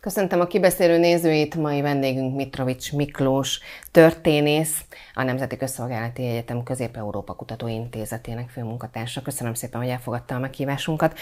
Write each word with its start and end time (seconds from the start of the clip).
Köszöntöm 0.00 0.40
a 0.40 0.46
kibeszélő 0.46 0.98
nézőit, 0.98 1.54
mai 1.54 1.80
vendégünk 1.80 2.34
Mitrovics 2.34 2.92
Miklós, 2.92 3.60
történész, 3.90 4.84
a 5.14 5.22
Nemzeti 5.22 5.56
Közszolgálati 5.56 6.26
Egyetem 6.26 6.62
Közép-Európa 6.62 7.34
Kutatóintézetének 7.34 8.48
főmunkatársa. 8.48 9.22
Köszönöm 9.22 9.54
szépen, 9.54 9.80
hogy 9.80 9.90
elfogadta 9.90 10.34
a 10.34 10.38
meghívásunkat. 10.38 11.18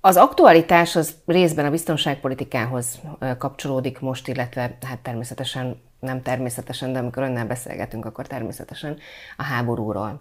Az 0.00 0.16
aktualitás 0.16 0.96
az 0.96 1.14
részben 1.26 1.64
a 1.64 1.70
biztonságpolitikához 1.70 3.00
kapcsolódik 3.38 4.00
most, 4.00 4.28
illetve 4.28 4.76
hát 4.86 4.98
természetesen 5.02 5.80
nem 6.00 6.22
természetesen, 6.22 6.92
de 6.92 6.98
amikor 6.98 7.22
önnel 7.22 7.46
beszélgetünk, 7.46 8.04
akkor 8.04 8.26
természetesen 8.26 8.96
a 9.36 9.42
háborúról. 9.42 10.20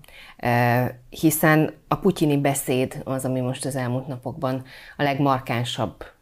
Hiszen 1.10 1.74
a 1.88 1.96
putyini 1.96 2.38
beszéd 2.38 3.02
az, 3.04 3.26
ami 3.26 3.40
most 3.40 3.66
az 3.66 3.76
elmúlt 3.76 4.08
napokban 4.08 4.64
a 4.98 5.04
legmarkánsabb 5.04 6.16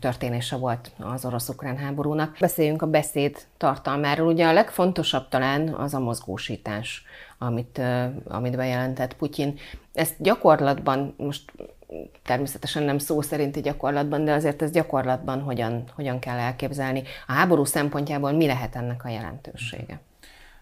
történése 0.00 0.56
volt 0.56 0.90
az 0.98 1.24
orosz-ukrán 1.24 1.76
háborúnak. 1.76 2.36
Beszéljünk 2.40 2.82
a 2.82 2.86
beszéd 2.86 3.36
tartalmáról. 3.56 4.26
Ugye 4.26 4.46
a 4.46 4.52
legfontosabb 4.52 5.28
talán 5.28 5.68
az 5.68 5.94
a 5.94 6.00
mozgósítás, 6.00 7.04
amit, 7.38 7.80
amit 8.28 8.56
bejelentett 8.56 9.16
Putyin. 9.16 9.54
Ezt 9.92 10.14
gyakorlatban, 10.18 11.14
most 11.16 11.52
természetesen 12.22 12.82
nem 12.82 12.98
szó 12.98 13.20
szerinti 13.20 13.60
gyakorlatban, 13.60 14.24
de 14.24 14.32
azért 14.32 14.62
ez 14.62 14.70
gyakorlatban 14.70 15.40
hogyan, 15.40 15.84
hogyan 15.94 16.18
kell 16.18 16.38
elképzelni. 16.38 17.02
A 17.26 17.32
háború 17.32 17.64
szempontjából 17.64 18.32
mi 18.32 18.46
lehet 18.46 18.76
ennek 18.76 19.04
a 19.04 19.08
jelentősége? 19.08 20.00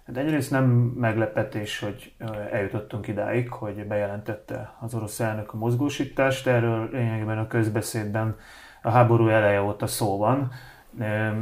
Hát 0.06 0.16
egyrészt 0.16 0.50
nem 0.50 0.64
meglepetés, 0.96 1.78
hogy 1.78 2.12
eljutottunk 2.52 3.08
idáig, 3.08 3.50
hogy 3.50 3.86
bejelentette 3.86 4.74
az 4.80 4.94
orosz 4.94 5.20
elnök 5.20 5.52
a 5.52 5.56
mozgósítást. 5.56 6.46
Erről 6.46 6.88
lényegében 6.92 7.38
a 7.38 7.46
közbeszédben 7.46 8.36
a 8.84 8.90
háború 8.90 9.28
eleje 9.28 9.62
óta 9.62 9.86
szó 9.86 10.18
van. 10.18 10.50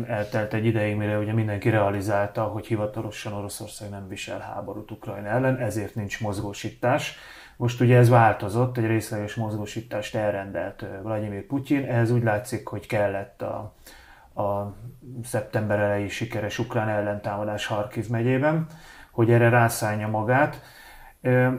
Eltelt 0.06 0.54
egy 0.54 0.66
ideig, 0.66 0.96
mire 0.96 1.18
ugye 1.18 1.32
mindenki 1.32 1.70
realizálta, 1.70 2.42
hogy 2.42 2.66
hivatalosan 2.66 3.32
Oroszország 3.32 3.90
nem 3.90 4.08
visel 4.08 4.38
háborút 4.38 4.90
Ukrajna 4.90 5.28
ellen, 5.28 5.56
ezért 5.56 5.94
nincs 5.94 6.20
mozgósítás. 6.20 7.18
Most 7.56 7.80
ugye 7.80 7.96
ez 7.96 8.08
változott, 8.08 8.78
egy 8.78 8.86
részleges 8.86 9.34
mozgósítást 9.34 10.14
elrendelt 10.14 10.84
Vladimir 11.02 11.46
Putyin, 11.46 11.84
ehhez 11.84 12.10
úgy 12.10 12.22
látszik, 12.22 12.66
hogy 12.66 12.86
kellett 12.86 13.42
a, 13.42 13.74
a 14.42 14.74
szeptember 15.24 15.78
elejé 15.78 16.08
sikeres 16.08 16.58
ukrán 16.58 16.88
ellentámadás 16.88 17.66
Harkiv 17.66 18.08
megyében, 18.08 18.66
hogy 19.10 19.30
erre 19.30 19.48
rászállja 19.48 20.08
magát. 20.08 20.62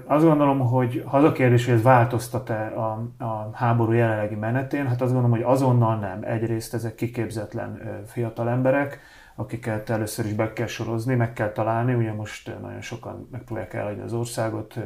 Azt 0.06 0.24
gondolom, 0.24 0.60
hogy 0.60 1.04
az 1.06 1.24
a 1.24 1.32
kérdés, 1.32 1.66
hogy 1.66 1.74
ez 1.74 1.82
változtat-e 1.82 2.74
a, 2.76 3.08
a 3.24 3.50
háború 3.54 3.92
jelenlegi 3.92 4.36
menetén, 4.36 4.88
hát 4.88 5.02
azt 5.02 5.14
gondolom, 5.14 5.38
hogy 5.38 5.54
azonnal 5.54 5.96
nem. 5.96 6.20
Egyrészt 6.24 6.74
ezek 6.74 6.96
kiképzetlen 6.96 8.02
fiatal 8.08 8.50
emberek, 8.50 9.00
akiket 9.36 9.90
először 9.90 10.26
is 10.26 10.34
be 10.34 10.54
kell 10.54 10.68
sorozni, 10.68 11.16
meg 11.16 11.34
kell 11.34 11.52
találni. 11.52 11.94
Ugye 11.94 12.14
most 12.14 12.62
nagyon 12.62 12.82
sokan 12.82 13.28
megpróbálják 13.32 13.74
elhagyni 13.74 14.04
az 14.04 14.14
országot, 14.14 14.80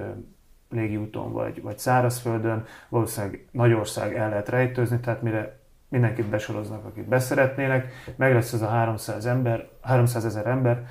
légiúton 0.69 1.33
vagy, 1.33 1.61
vagy 1.61 1.77
szárazföldön, 1.77 2.65
valószínűleg 2.89 3.47
nagy 3.51 3.73
ország 3.73 4.15
el 4.15 4.29
lehet 4.29 4.49
rejtőzni, 4.49 4.99
tehát 4.99 5.21
mire 5.21 5.59
mindenkit 5.89 6.25
besoroznak, 6.25 6.85
akit 6.85 7.07
beszeretnének, 7.07 7.87
meg 8.15 8.33
lesz 8.33 8.53
ez 8.53 8.61
a 8.61 8.67
300 8.67 9.25
ember, 9.25 9.67
300 9.81 10.25
ezer 10.25 10.47
ember, 10.47 10.85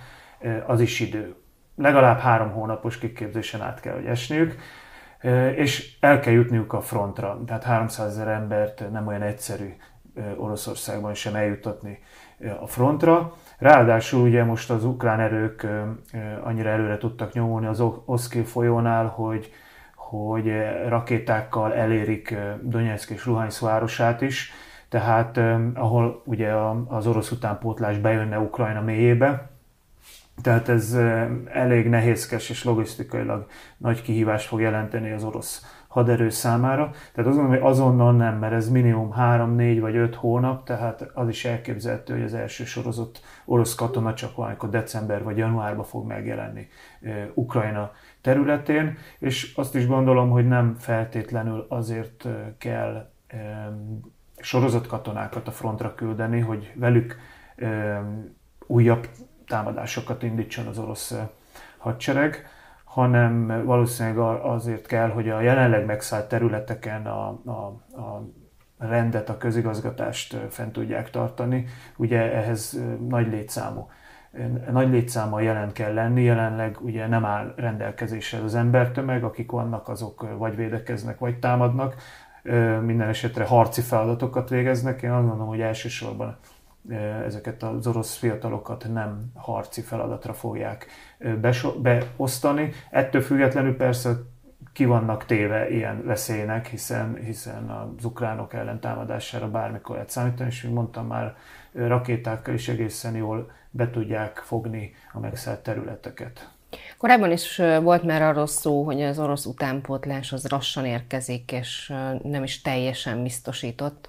az 0.66 0.80
is 0.80 1.00
idő 1.00 1.34
legalább 1.76 2.18
három 2.18 2.50
hónapos 2.50 2.98
kiképzésen 2.98 3.62
át 3.62 3.80
kell, 3.80 3.94
hogy 3.94 4.06
esniük, 4.06 4.56
és 5.54 5.96
el 6.00 6.20
kell 6.20 6.32
jutniuk 6.32 6.72
a 6.72 6.80
frontra. 6.80 7.40
Tehát 7.46 7.64
300 7.64 8.06
ezer 8.06 8.28
embert 8.28 8.90
nem 8.90 9.06
olyan 9.06 9.22
egyszerű 9.22 9.74
Oroszországban 10.36 11.14
sem 11.14 11.34
eljutatni 11.34 11.98
a 12.60 12.66
frontra. 12.66 13.32
Ráadásul 13.58 14.20
ugye 14.20 14.44
most 14.44 14.70
az 14.70 14.84
ukrán 14.84 15.20
erők 15.20 15.66
annyira 16.44 16.68
előre 16.68 16.98
tudtak 16.98 17.32
nyomulni 17.32 17.66
az 17.66 17.82
Oszkil 18.04 18.44
folyónál, 18.44 19.06
hogy, 19.06 19.52
hogy 19.94 20.52
rakétákkal 20.88 21.74
elérik 21.74 22.34
Donetsk 22.62 23.10
és 23.10 23.26
Luhansk 23.26 23.60
városát 23.60 24.20
is, 24.20 24.52
tehát 24.88 25.36
ahol 25.74 26.22
ugye 26.24 26.52
az 26.88 27.06
orosz 27.06 27.30
utánpótlás 27.30 27.98
bejönne 27.98 28.38
Ukrajna 28.38 28.80
mélyébe, 28.80 29.55
tehát 30.42 30.68
ez 30.68 30.98
elég 31.52 31.88
nehézkes 31.88 32.50
és 32.50 32.64
logisztikailag 32.64 33.46
nagy 33.76 34.02
kihívást 34.02 34.46
fog 34.46 34.60
jelenteni 34.60 35.10
az 35.10 35.24
orosz 35.24 35.64
haderő 35.88 36.28
számára. 36.28 36.90
Tehát 36.90 37.30
azt 37.30 37.36
gondolom, 37.36 37.48
hogy 37.48 37.70
azonnal 37.70 38.12
nem, 38.12 38.38
mert 38.38 38.52
ez 38.52 38.68
minimum 38.68 39.12
3, 39.12 39.54
4 39.54 39.80
vagy 39.80 39.96
5 39.96 40.14
hónap, 40.14 40.64
tehát 40.64 41.10
az 41.14 41.28
is 41.28 41.44
elképzelhető, 41.44 42.14
hogy 42.14 42.22
az 42.22 42.34
első 42.34 42.64
sorozott 42.64 43.20
orosz 43.44 43.74
katona 43.74 44.14
csak 44.14 44.36
valamikor 44.36 44.68
december 44.68 45.22
vagy 45.22 45.36
januárban 45.36 45.84
fog 45.84 46.06
megjelenni 46.06 46.68
Ukrajna 47.34 47.92
területén, 48.20 48.96
és 49.18 49.52
azt 49.56 49.74
is 49.74 49.86
gondolom, 49.86 50.30
hogy 50.30 50.48
nem 50.48 50.74
feltétlenül 50.78 51.66
azért 51.68 52.28
kell 52.58 53.10
sorozott 54.36 54.86
katonákat 54.86 55.48
a 55.48 55.50
frontra 55.50 55.94
küldeni, 55.94 56.40
hogy 56.40 56.72
velük 56.74 57.16
újabb 58.66 59.08
támadásokat 59.46 60.22
indítson 60.22 60.66
az 60.66 60.78
orosz 60.78 61.14
hadsereg, 61.78 62.46
hanem 62.84 63.64
valószínűleg 63.64 64.18
azért 64.42 64.86
kell, 64.86 65.08
hogy 65.08 65.28
a 65.28 65.40
jelenleg 65.40 65.84
megszállt 65.84 66.28
területeken 66.28 67.06
a, 67.06 67.28
a, 67.44 67.50
a 68.00 68.22
rendet, 68.78 69.28
a 69.28 69.36
közigazgatást 69.36 70.36
fent 70.50 70.72
tudják 70.72 71.10
tartani. 71.10 71.66
Ugye 71.96 72.32
ehhez 72.32 72.74
eh, 72.78 72.96
nagy 73.08 73.28
létszámú 73.28 73.88
nagy 74.70 74.90
létszámmal 74.90 75.42
jelen 75.42 75.72
kell 75.72 75.94
lenni, 75.94 76.22
jelenleg 76.22 76.76
ugye 76.80 77.06
nem 77.06 77.24
áll 77.24 77.52
rendelkezésre 77.56 78.38
az 78.38 78.54
embertömeg, 78.54 79.24
akik 79.24 79.50
vannak, 79.50 79.88
azok 79.88 80.36
vagy 80.38 80.56
védekeznek, 80.56 81.18
vagy 81.18 81.38
támadnak, 81.38 81.94
minden 82.82 83.08
esetre 83.08 83.44
harci 83.44 83.80
feladatokat 83.80 84.48
végeznek. 84.48 85.02
Én 85.02 85.10
azt 85.10 85.26
mondom, 85.26 85.46
hogy 85.46 85.60
elsősorban 85.60 86.36
ezeket 87.24 87.62
az 87.62 87.86
orosz 87.86 88.16
fiatalokat 88.16 88.86
nem 88.92 89.30
harci 89.34 89.80
feladatra 89.80 90.32
fogják 90.32 90.86
beosztani. 91.82 92.72
Ettől 92.90 93.22
függetlenül 93.22 93.76
persze 93.76 94.16
ki 94.72 94.84
vannak 94.84 95.24
téve 95.24 95.70
ilyen 95.70 96.04
veszélynek, 96.04 96.66
hiszen, 96.66 97.14
hiszen 97.14 97.70
az 97.70 98.04
ukránok 98.04 98.52
ellen 98.54 98.80
támadására 98.80 99.50
bármikor 99.50 99.94
lehet 99.94 100.10
számítani, 100.10 100.48
és 100.48 100.62
mint 100.62 100.74
mondtam 100.74 101.06
már, 101.06 101.36
rakétákkal 101.72 102.54
is 102.54 102.68
egészen 102.68 103.16
jól 103.16 103.50
be 103.70 103.90
tudják 103.90 104.36
fogni 104.36 104.94
a 105.12 105.18
megszállt 105.18 105.62
területeket. 105.62 106.55
Korábban 106.98 107.32
is 107.32 107.56
volt 107.82 108.02
már 108.02 108.22
arról 108.22 108.46
szó, 108.46 108.84
hogy 108.84 109.02
az 109.02 109.18
orosz 109.18 109.44
utánpótlás 109.44 110.32
az 110.32 110.46
rassan 110.46 110.84
érkezik, 110.84 111.52
és 111.52 111.92
nem 112.22 112.42
is 112.42 112.62
teljesen 112.62 113.22
biztosított. 113.22 114.08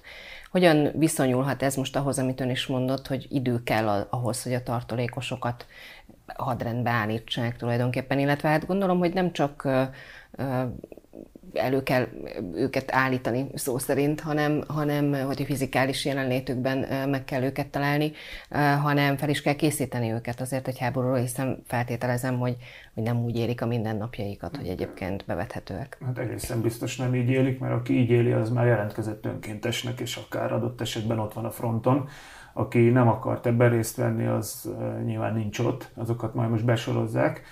Hogyan 0.50 0.90
viszonyulhat 0.94 1.62
ez 1.62 1.74
most 1.74 1.96
ahhoz, 1.96 2.18
amit 2.18 2.40
ön 2.40 2.50
is 2.50 2.66
mondott, 2.66 3.06
hogy 3.06 3.26
idő 3.30 3.62
kell 3.62 4.06
ahhoz, 4.10 4.42
hogy 4.42 4.52
a 4.54 4.62
tartalékosokat 4.62 5.66
hadrendbe 6.36 6.90
állítsák 6.90 7.56
tulajdonképpen, 7.56 8.18
illetve 8.18 8.48
hát 8.48 8.66
gondolom, 8.66 8.98
hogy 8.98 9.12
nem 9.12 9.32
csak 9.32 9.68
elő 11.54 11.82
kell 11.82 12.06
őket 12.54 12.94
állítani 12.94 13.46
szó 13.54 13.78
szerint, 13.78 14.20
hanem, 14.20 14.62
hanem 14.66 15.12
hogy 15.12 15.42
a 15.42 15.44
fizikális 15.44 16.04
jelenlétükben 16.04 17.08
meg 17.08 17.24
kell 17.24 17.42
őket 17.42 17.66
találni, 17.66 18.12
hanem 18.82 19.16
fel 19.16 19.28
is 19.28 19.42
kell 19.42 19.54
készíteni 19.54 20.10
őket 20.10 20.40
azért 20.40 20.68
egy 20.68 20.78
háborúról, 20.78 21.18
hiszen 21.18 21.62
feltételezem, 21.66 22.38
hogy, 22.38 22.56
hogy 22.94 23.02
nem 23.02 23.24
úgy 23.24 23.36
élik 23.36 23.62
a 23.62 23.66
mindennapjaikat, 23.66 24.56
hogy 24.56 24.68
egyébként 24.68 25.24
bevethetőek. 25.26 25.98
Hát 26.06 26.18
egészen 26.18 26.60
biztos 26.60 26.96
nem 26.96 27.14
így 27.14 27.28
élik, 27.28 27.58
mert 27.58 27.74
aki 27.74 27.98
így 27.98 28.10
éli, 28.10 28.32
az 28.32 28.50
már 28.50 28.66
jelentkezett 28.66 29.24
önkéntesnek, 29.24 30.00
és 30.00 30.16
akár 30.16 30.52
adott 30.52 30.80
esetben 30.80 31.18
ott 31.18 31.32
van 31.32 31.44
a 31.44 31.50
fronton. 31.50 32.08
Aki 32.52 32.88
nem 32.88 33.08
akart 33.08 33.46
ebben 33.46 33.70
részt 33.70 33.96
venni, 33.96 34.26
az 34.26 34.70
nyilván 35.04 35.34
nincs 35.34 35.58
ott, 35.58 35.90
azokat 35.94 36.34
majd 36.34 36.50
most 36.50 36.64
besorozzák. 36.64 37.42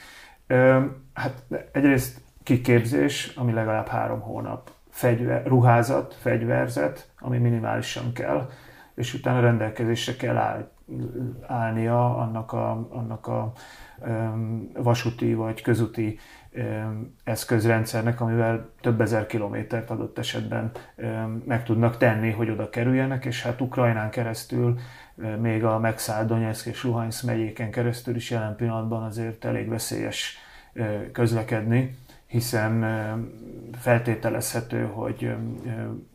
Hát 1.13 1.43
egyrészt 1.73 2.21
kiképzés, 2.47 3.33
ami 3.37 3.53
legalább 3.53 3.87
három 3.87 4.21
hónap, 4.21 4.71
fegyver, 4.91 5.47
ruházat, 5.47 6.17
fegyverzet, 6.21 7.09
ami 7.19 7.39
minimálisan 7.39 8.13
kell, 8.13 8.51
és 8.95 9.15
utána 9.15 9.41
rendelkezésre 9.41 10.17
kell 10.17 10.37
áll, 10.37 10.71
állnia 11.47 12.17
annak 12.17 12.53
a, 12.53 12.89
annak 12.91 13.27
a 13.27 13.53
um, 14.07 14.71
vasúti 14.75 15.35
vagy 15.35 15.63
közúti 15.63 16.19
um, 16.57 17.17
eszközrendszernek, 17.25 18.21
amivel 18.21 18.71
több 18.81 19.01
ezer 19.01 19.27
kilométert 19.27 19.91
adott 19.91 20.19
esetben 20.19 20.71
um, 20.97 21.43
meg 21.47 21.65
tudnak 21.65 21.97
tenni, 21.97 22.31
hogy 22.31 22.51
oda 22.51 22.71
kerüljenek, 22.71 23.25
és 23.25 23.43
hát 23.43 23.61
Ukrajnán 23.61 24.11
keresztül, 24.11 24.79
még 25.41 25.65
a 25.65 25.79
megszállt 25.79 26.27
Donetsk 26.27 26.67
és 26.67 26.85
Luhansk 26.85 27.25
megyéken 27.25 27.71
keresztül 27.71 28.17
is 28.17 28.31
jelen 28.31 28.57
pillanatban 28.57 29.03
azért 29.03 29.45
elég 29.45 29.69
veszélyes 29.69 30.39
közlekedni 31.13 31.97
hiszen 32.27 32.85
feltételezhető, 33.73 34.85
hogy 34.85 35.35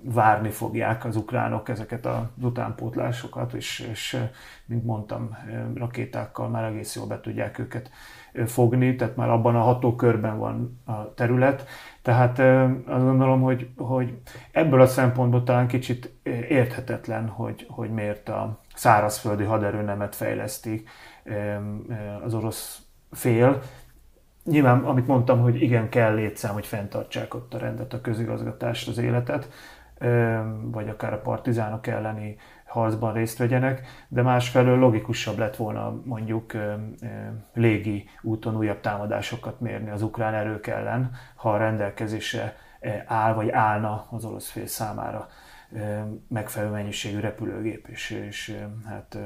várni 0.01 0.49
fogják 0.49 1.05
az 1.05 1.15
ukránok 1.15 1.69
ezeket 1.69 2.05
az 2.05 2.21
utánpótlásokat, 2.41 3.53
és, 3.53 3.87
és 3.91 4.17
mint 4.65 4.85
mondtam, 4.85 5.37
rakétákkal 5.75 6.49
már 6.49 6.63
egész 6.63 6.95
jól 6.95 7.07
be 7.07 7.19
tudják 7.19 7.59
őket 7.59 7.89
fogni, 8.45 8.95
tehát 8.95 9.15
már 9.15 9.29
abban 9.29 9.55
a 9.55 9.61
hatókörben 9.61 10.37
van 10.37 10.81
a 10.85 11.13
terület. 11.13 11.67
Tehát 12.01 12.39
azt 12.85 13.03
gondolom, 13.03 13.41
hogy, 13.41 13.69
hogy 13.77 14.17
ebből 14.51 14.81
a 14.81 14.87
szempontból 14.87 15.43
talán 15.43 15.67
kicsit 15.67 16.13
érthetetlen, 16.49 17.27
hogy, 17.27 17.65
hogy 17.69 17.89
miért 17.89 18.29
a 18.29 18.59
szárazföldi 18.75 19.43
haderőnemet 19.43 20.15
fejleszti 20.15 20.83
az 22.23 22.33
orosz 22.33 22.81
fél, 23.11 23.61
Nyilván, 24.43 24.83
amit 24.83 25.07
mondtam, 25.07 25.39
hogy 25.39 25.61
igen, 25.61 25.89
kell 25.89 26.13
létszám, 26.13 26.53
hogy 26.53 26.65
fenntartsák 26.65 27.33
ott 27.33 27.53
a 27.53 27.57
rendet, 27.57 27.93
a 27.93 28.01
közigazgatást, 28.01 28.87
az 28.87 28.97
életet, 28.97 29.49
vagy 30.61 30.89
akár 30.89 31.13
a 31.13 31.21
partizánok 31.21 31.87
elleni 31.87 32.37
harcban 32.65 33.13
részt 33.13 33.37
vegyenek, 33.37 33.81
de 34.07 34.21
másfelől 34.21 34.77
logikusabb 34.77 35.37
lett 35.37 35.55
volna 35.55 36.01
mondjuk 36.05 36.53
légi 37.53 38.09
úton 38.21 38.57
újabb 38.57 38.79
támadásokat 38.79 39.59
mérni 39.59 39.89
az 39.89 40.01
ukrán 40.01 40.33
erők 40.33 40.67
ellen, 40.67 41.11
ha 41.35 41.51
a 41.51 41.57
rendelkezésre 41.57 42.55
áll 43.05 43.33
vagy 43.33 43.49
állna 43.49 44.07
az 44.09 44.25
orosz 44.25 44.49
fél 44.49 44.67
számára 44.67 45.27
megfelelő 46.27 46.71
mennyiségű 46.71 47.19
repülőgép 47.19 47.87
és, 47.87 48.09
és 48.09 48.57
hát 48.85 49.17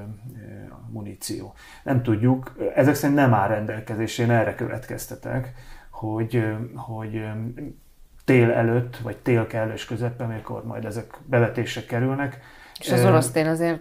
muníció. 0.89 1.53
Nem 1.83 2.03
tudjuk, 2.03 2.56
ezek 2.75 2.95
szerint 2.95 3.19
nem 3.19 3.33
áll 3.33 3.47
rendelkezésre, 3.47 4.24
én 4.24 4.31
erre 4.31 4.56
következtetek, 4.56 5.53
hogy, 5.89 6.45
hogy 6.75 7.25
tél 8.25 8.51
előtt, 8.51 8.97
vagy 8.97 9.18
tél 9.18 9.47
kellős 9.47 9.86
közepben, 9.86 10.30
amikor 10.30 10.65
majd 10.65 10.86
ezek 10.86 11.18
bevetésre 11.25 11.86
kerülnek. 11.86 12.39
És 12.80 12.91
az 12.91 13.06
orosz 13.06 13.31
tél 13.31 13.48
azért 13.48 13.80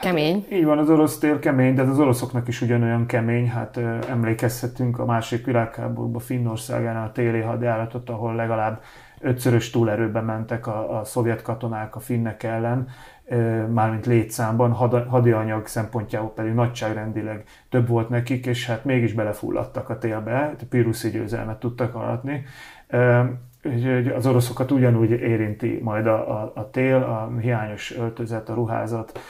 Kemény. 0.00 0.34
Hát, 0.34 0.52
így 0.58 0.64
van, 0.64 0.78
az 0.78 0.90
orosz 0.90 1.18
tél 1.18 1.38
kemény, 1.38 1.74
de 1.74 1.82
az 1.82 1.98
oroszoknak 1.98 2.48
is 2.48 2.60
ugyanolyan 2.60 3.06
kemény. 3.06 3.50
Hát 3.50 3.76
emlékezhetünk 4.08 4.98
a 4.98 5.04
másik 5.04 5.44
világháborúban 5.44 6.20
Finnországán 6.20 6.96
a 6.96 7.12
téli 7.12 7.40
hadjáratot, 7.40 8.10
ahol 8.10 8.34
legalább 8.34 8.82
ötszörös 9.20 9.70
túlerőben 9.70 10.24
mentek 10.24 10.66
a, 10.66 10.98
a 10.98 11.04
szovjet 11.04 11.42
katonák 11.42 11.96
a 11.96 12.00
finnek 12.00 12.42
ellen, 12.42 12.88
mármint 13.72 14.06
létszámban, 14.06 14.72
had, 14.72 15.06
hadianyag 15.08 15.66
szempontjából 15.66 16.32
pedig 16.32 16.52
nagyságrendileg 16.52 17.44
több 17.68 17.88
volt 17.88 18.08
nekik, 18.08 18.46
és 18.46 18.66
hát 18.66 18.84
mégis 18.84 19.12
belefulladtak 19.12 19.88
a 19.88 19.98
télbe, 19.98 20.54
piruszi 20.68 21.10
győzelmet 21.10 21.58
tudtak 21.58 21.94
aratni. 21.94 22.44
Az 24.16 24.26
oroszokat 24.26 24.70
ugyanúgy 24.70 25.10
érinti 25.10 25.80
majd 25.82 26.06
a, 26.06 26.42
a, 26.42 26.52
a 26.54 26.70
tél, 26.70 26.96
a 26.96 27.38
hiányos 27.40 27.96
öltözet, 27.96 28.48
a 28.48 28.54
ruházat, 28.54 29.20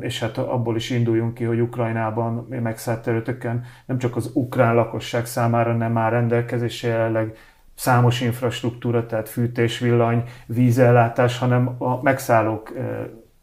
és 0.00 0.20
hát 0.20 0.38
abból 0.38 0.76
is 0.76 0.90
induljunk 0.90 1.34
ki, 1.34 1.44
hogy 1.44 1.60
Ukrajnában 1.60 2.46
megszállt 2.48 3.02
területeken 3.02 3.64
nem 3.86 3.98
csak 3.98 4.16
az 4.16 4.30
ukrán 4.34 4.74
lakosság 4.74 5.26
számára 5.26 5.76
nem 5.76 5.96
áll 5.98 6.10
rendelkezésre 6.10 6.88
jelenleg 6.88 7.36
számos 7.78 8.20
infrastruktúra, 8.20 9.06
tehát 9.06 9.28
fűtés, 9.28 9.78
villany, 9.78 10.22
vízellátás, 10.46 11.38
hanem 11.38 11.74
a 11.78 12.02
megszállók 12.02 12.72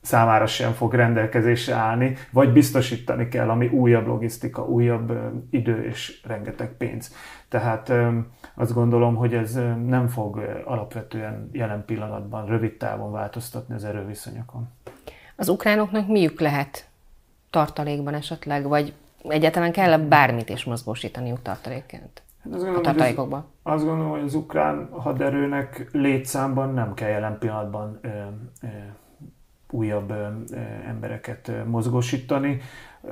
számára 0.02 0.46
sem 0.46 0.72
fog 0.72 0.94
rendelkezésre 0.94 1.74
állni, 1.74 2.16
vagy 2.32 2.52
biztosítani 2.52 3.28
kell, 3.28 3.50
ami 3.50 3.68
újabb 3.68 4.08
logisztika, 4.08 4.66
újabb 4.66 5.14
idő 5.50 5.84
és 5.84 6.22
rengeteg 6.28 6.70
pénz. 6.78 7.14
Tehát 7.50 7.92
azt 8.56 8.74
gondolom, 8.74 9.16
hogy 9.16 9.34
ez 9.34 9.54
nem 9.86 10.08
fog 10.08 10.62
alapvetően 10.66 11.50
jelen 11.52 11.86
pillanatban 11.86 12.46
rövid 12.46 12.78
távon 12.78 13.12
változtatni 13.12 13.76
az 13.76 13.84
erőviszonyokon. 13.84 14.68
Az 15.36 15.50
ukránoknak 15.50 16.08
miük 16.08 16.40
lehet 16.40 16.88
tartalékban 17.50 18.14
esetleg, 18.14 18.68
vagy 18.68 18.94
egyáltalán 19.28 19.72
kell 19.72 19.98
bármit 19.98 20.50
is 20.50 20.64
mozgósítaniuk 20.64 21.42
tartalékként? 21.42 22.24
Hát 22.46 22.54
azt 22.54 22.64
gondolom, 22.64 22.86
a 22.86 22.92
tartalékokban? 22.92 23.46
Az, 23.64 23.74
azt 23.74 23.86
gondolom, 23.86 24.12
hogy 24.12 24.22
az 24.22 24.36
ukrán 24.36 24.90
haderőnek 24.92 25.90
létszámban 25.92 26.74
nem 26.74 26.94
kell 26.94 27.10
jelen 27.10 27.38
pillanatban 27.40 28.00
ö, 28.02 28.08
ö, 28.62 28.68
újabb 29.70 30.10
ö, 30.10 30.28
embereket 30.88 31.52
mozgósítani. 31.66 32.62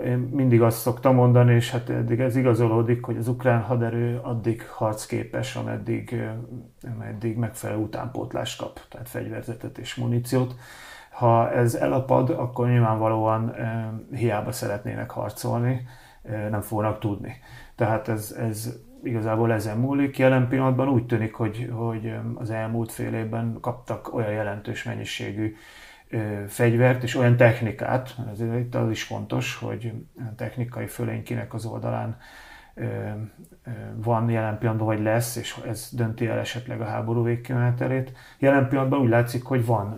Én 0.06 0.18
mindig 0.18 0.62
azt 0.62 0.80
szoktam 0.80 1.16
mondani, 1.16 1.54
és 1.54 1.72
hát 1.72 1.90
eddig 1.90 2.20
ez 2.20 2.36
igazolódik, 2.36 3.06
hogy 3.06 3.18
az 3.18 3.28
ukrán 3.28 3.62
haderő 3.62 4.20
addig 4.22 4.68
harcképes, 4.70 5.56
ameddig, 5.56 6.22
ameddig 6.96 7.38
megfelelő 7.38 7.82
utánpótlást 7.82 8.60
kap, 8.60 8.80
tehát 8.90 9.10
fegyverzetet 9.10 9.78
és 9.78 9.96
muníciót. 9.96 10.56
Ha 11.12 11.52
ez 11.52 11.76
elapad, 11.76 12.30
akkor 12.30 12.68
nyilvánvalóan 12.68 13.56
hiába 14.12 14.52
szeretnének 14.52 15.12
harcolni, 15.12 15.88
nem 16.50 16.62
fognak 16.62 17.00
tudni. 17.00 17.36
Tehát 17.76 18.08
ez, 18.08 18.36
ez 18.40 18.74
igazából 19.04 19.54
ezen 19.54 19.78
múlik. 19.78 20.18
Jelen 20.18 20.48
pillanatban 20.48 20.90
úgy 20.90 21.06
tűnik, 21.06 21.34
hogy, 21.34 21.70
hogy 21.72 22.14
az 22.36 22.50
elmúlt 22.50 22.92
fél 22.92 23.14
évben 23.14 23.58
kaptak 23.62 24.14
olyan 24.14 24.32
jelentős 24.32 24.84
mennyiségű 24.84 25.56
fegyvert 26.48 27.04
és 27.04 27.16
olyan 27.16 27.38
technikát, 27.38 28.16
ezért 28.32 28.60
itt 28.60 28.76
az 28.76 28.90
is 28.90 29.04
fontos, 29.04 29.56
hogy 29.56 29.94
technikai 30.36 30.88
fölény 30.88 31.24
kinek 31.24 31.54
az 31.54 31.66
oldalán 31.66 32.18
van 33.96 34.30
jelen 34.30 34.58
pillanatban, 34.58 34.88
vagy 34.88 35.02
lesz, 35.02 35.36
és 35.36 35.58
ez 35.68 35.90
dönti 35.92 36.28
el 36.28 36.40
esetleg 36.40 36.82
a 36.82 36.86
háború 36.86 37.24
végkimenetelét. 37.24 38.14
Jelen 38.40 38.68
pillanatban 38.68 39.00
úgy 39.00 39.10
látszik, 39.10 39.44
hogy 39.44 39.66
van 39.66 39.98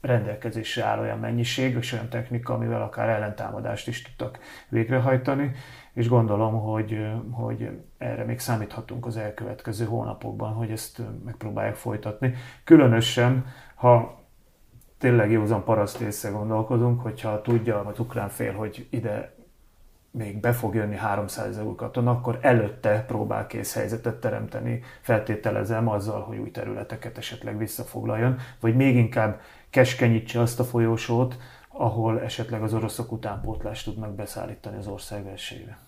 rendelkezésre 0.00 0.84
áll 0.84 0.98
olyan 0.98 1.18
mennyiség, 1.18 1.76
és 1.76 1.92
olyan 1.92 2.08
technika, 2.08 2.54
amivel 2.54 2.82
akár 2.82 3.08
ellentámadást 3.08 3.88
is 3.88 4.02
tudtak 4.02 4.38
végrehajtani, 4.68 5.50
és 5.94 6.08
gondolom, 6.08 6.60
hogy, 6.60 6.98
hogy 7.30 7.70
erre 7.98 8.24
még 8.24 8.38
számíthatunk 8.38 9.06
az 9.06 9.16
elkövetkező 9.16 9.84
hónapokban, 9.84 10.52
hogy 10.52 10.70
ezt 10.70 11.02
megpróbálják 11.24 11.74
folytatni. 11.74 12.34
Különösen, 12.64 13.46
ha 13.74 14.22
tényleg 14.98 15.30
józan 15.30 15.64
paraszt 15.64 16.00
észre 16.00 16.30
gondolkozunk, 16.30 17.00
hogyha 17.00 17.42
tudja 17.42 17.80
az 17.80 17.98
ukrán 17.98 18.28
fél, 18.28 18.52
hogy 18.52 18.86
ide 18.90 19.34
még 20.10 20.40
be 20.40 20.52
fog 20.52 20.74
jönni 20.74 20.96
300 20.96 21.46
ezer 21.46 21.64
katona, 21.76 22.10
akkor 22.10 22.38
előtte 22.40 23.04
próbál 23.06 23.46
kész 23.46 23.74
helyzetet 23.74 24.20
teremteni, 24.20 24.82
feltételezem 25.00 25.88
azzal, 25.88 26.20
hogy 26.22 26.38
új 26.38 26.50
területeket 26.50 27.18
esetleg 27.18 27.58
visszafoglaljon, 27.58 28.36
vagy 28.60 28.76
még 28.76 28.96
inkább 28.96 29.40
keskenyítse 29.70 30.40
azt 30.40 30.60
a 30.60 30.64
folyósót, 30.64 31.36
ahol 31.68 32.20
esetleg 32.20 32.62
az 32.62 32.74
oroszok 32.74 33.12
utánpótlást 33.12 33.84
tudnak 33.84 34.14
beszállítani 34.14 34.76
az 34.76 34.86
ország 34.86 35.24
versélyre. 35.24 35.78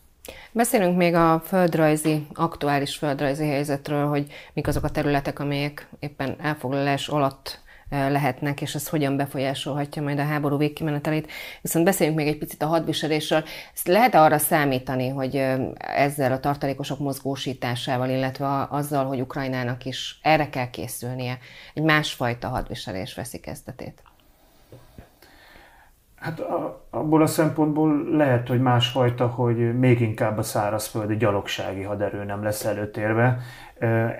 Beszélünk 0.53 0.97
még 0.97 1.15
a 1.15 1.43
földrajzi, 1.47 2.27
aktuális 2.35 2.97
földrajzi 2.97 3.47
helyzetről, 3.47 4.07
hogy 4.07 4.27
mik 4.53 4.67
azok 4.67 4.85
a 4.85 4.91
területek, 4.91 5.39
amelyek 5.39 5.89
éppen 5.99 6.37
elfoglalás 6.41 7.09
alatt 7.09 7.65
lehetnek, 7.91 8.61
és 8.61 8.75
ez 8.75 8.89
hogyan 8.89 9.17
befolyásolhatja 9.17 10.03
majd 10.03 10.19
a 10.19 10.25
háború 10.25 10.57
végkimenetelét. 10.57 11.31
Viszont 11.63 11.85
beszéljünk 11.85 12.19
még 12.19 12.29
egy 12.29 12.39
picit 12.39 12.63
a 12.63 12.67
hadviselésről. 12.67 13.45
Ezt 13.75 13.87
lehet 13.87 14.15
arra 14.15 14.39
számítani, 14.39 15.09
hogy 15.09 15.45
ezzel 15.79 16.33
a 16.33 16.41
tartalékosok 16.41 16.99
mozgósításával, 16.99 18.09
illetve 18.09 18.67
azzal, 18.71 19.05
hogy 19.05 19.21
Ukrajnának 19.21 19.85
is 19.85 20.19
erre 20.23 20.49
kell 20.49 20.71
készülnie, 20.71 21.39
egy 21.75 21.83
másfajta 21.83 22.49
hadviselés 22.49 23.15
veszi 23.15 23.41
kezdetét? 23.41 24.03
Hát 26.17 26.41
abból 26.91 27.23
a 27.23 27.27
szempontból 27.27 28.05
lehet, 28.11 28.49
hogy 28.49 28.61
másfajta, 28.61 29.27
hogy 29.27 29.79
még 29.79 30.01
inkább 30.01 30.39
a 30.39 30.43
szárazföldi 30.43 31.17
gyalogsági 31.17 31.83
haderő 31.83 32.25
nem 32.25 32.43
lesz 32.43 32.65
előtérve. 32.65 33.39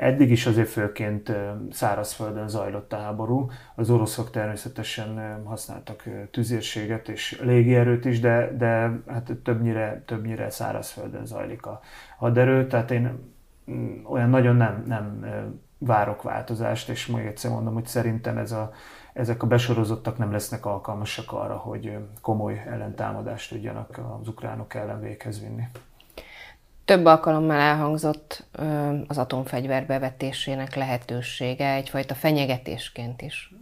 Eddig 0.01 0.31
is 0.31 0.47
azért 0.47 0.69
főként 0.69 1.33
szárazföldön 1.71 2.49
zajlott 2.49 2.93
a 2.93 2.97
háború. 2.97 3.51
Az 3.75 3.91
oroszok 3.91 4.31
természetesen 4.31 5.43
használtak 5.45 6.05
tüzérséget 6.31 7.09
és 7.09 7.41
légierőt 7.43 8.05
is, 8.05 8.21
de, 8.21 8.57
de 8.57 9.01
hát 9.07 9.33
többnyire, 9.45 10.03
többnyire 10.07 10.51
szárazföldön 10.51 11.27
zajlik 11.27 11.67
a 11.67 11.81
haderő. 12.19 12.67
Tehát 12.67 12.91
én 12.91 13.19
mm, 13.71 14.05
olyan 14.05 14.31
nagyon 14.31 14.57
nem, 14.57 14.85
nem 14.87 15.25
várok 15.79 16.23
változást, 16.23 16.89
és 16.89 17.07
még 17.07 17.27
egyszer 17.27 17.51
mondom, 17.51 17.75
hogy 17.75 17.87
szerintem 17.87 18.39
ez 18.39 18.53
a 18.53 18.73
ezek 19.17 19.43
a 19.43 19.47
besorozottak 19.47 20.19
nem 20.19 20.33
lesznek 20.33 20.67
alkalmasak 20.67 21.33
arra, 21.33 21.57
hogy 21.57 21.99
komoly 22.23 22.63
ellentámadást 22.67 23.51
tudjanak 23.51 24.01
az 24.21 24.29
ukránok 24.29 24.75
ellen 24.75 25.01
véghez 25.01 25.41
vinni. 25.41 25.63
Több 26.85 27.05
alkalommal 27.05 27.59
elhangzott 27.59 28.47
az 29.07 29.19
atomfegyver 29.19 29.87
bevetésének 29.87 30.75
lehetősége 30.75 31.73
egyfajta 31.73 32.15
fenyegetésként 32.15 33.23
is. 33.23 33.55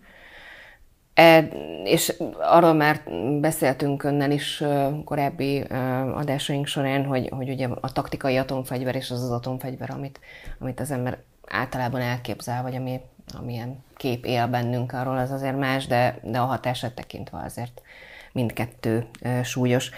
E, 1.14 1.38
és 1.85 2.23
arról 2.38 2.73
már 2.73 3.02
beszéltünk 3.40 4.02
önnel 4.02 4.30
is 4.30 4.62
korábbi 5.04 5.61
adásaink 6.14 6.66
során, 6.66 7.04
hogy, 7.04 7.28
hogy 7.28 7.49
ugye 7.50 7.68
a 7.80 7.92
taktikai 7.92 8.37
atomfegyver 8.37 8.94
és 8.94 9.11
az 9.11 9.23
az 9.23 9.30
atomfegyver, 9.30 9.90
amit, 9.90 10.21
amit 10.59 10.80
az 10.80 10.90
ember 10.90 11.18
általában 11.46 12.00
elképzel, 12.00 12.62
vagy 12.62 12.74
ami, 12.74 13.00
amilyen 13.38 13.82
kép 13.96 14.24
él 14.24 14.46
bennünk 14.46 14.92
arról, 14.92 15.16
az 15.16 15.30
azért 15.30 15.58
más, 15.58 15.86
de, 15.86 16.18
de 16.22 16.38
a 16.38 16.44
hatását 16.44 16.94
tekintve 16.94 17.38
azért 17.44 17.82
mindkettő 18.32 19.06
súlyos. 19.42 19.90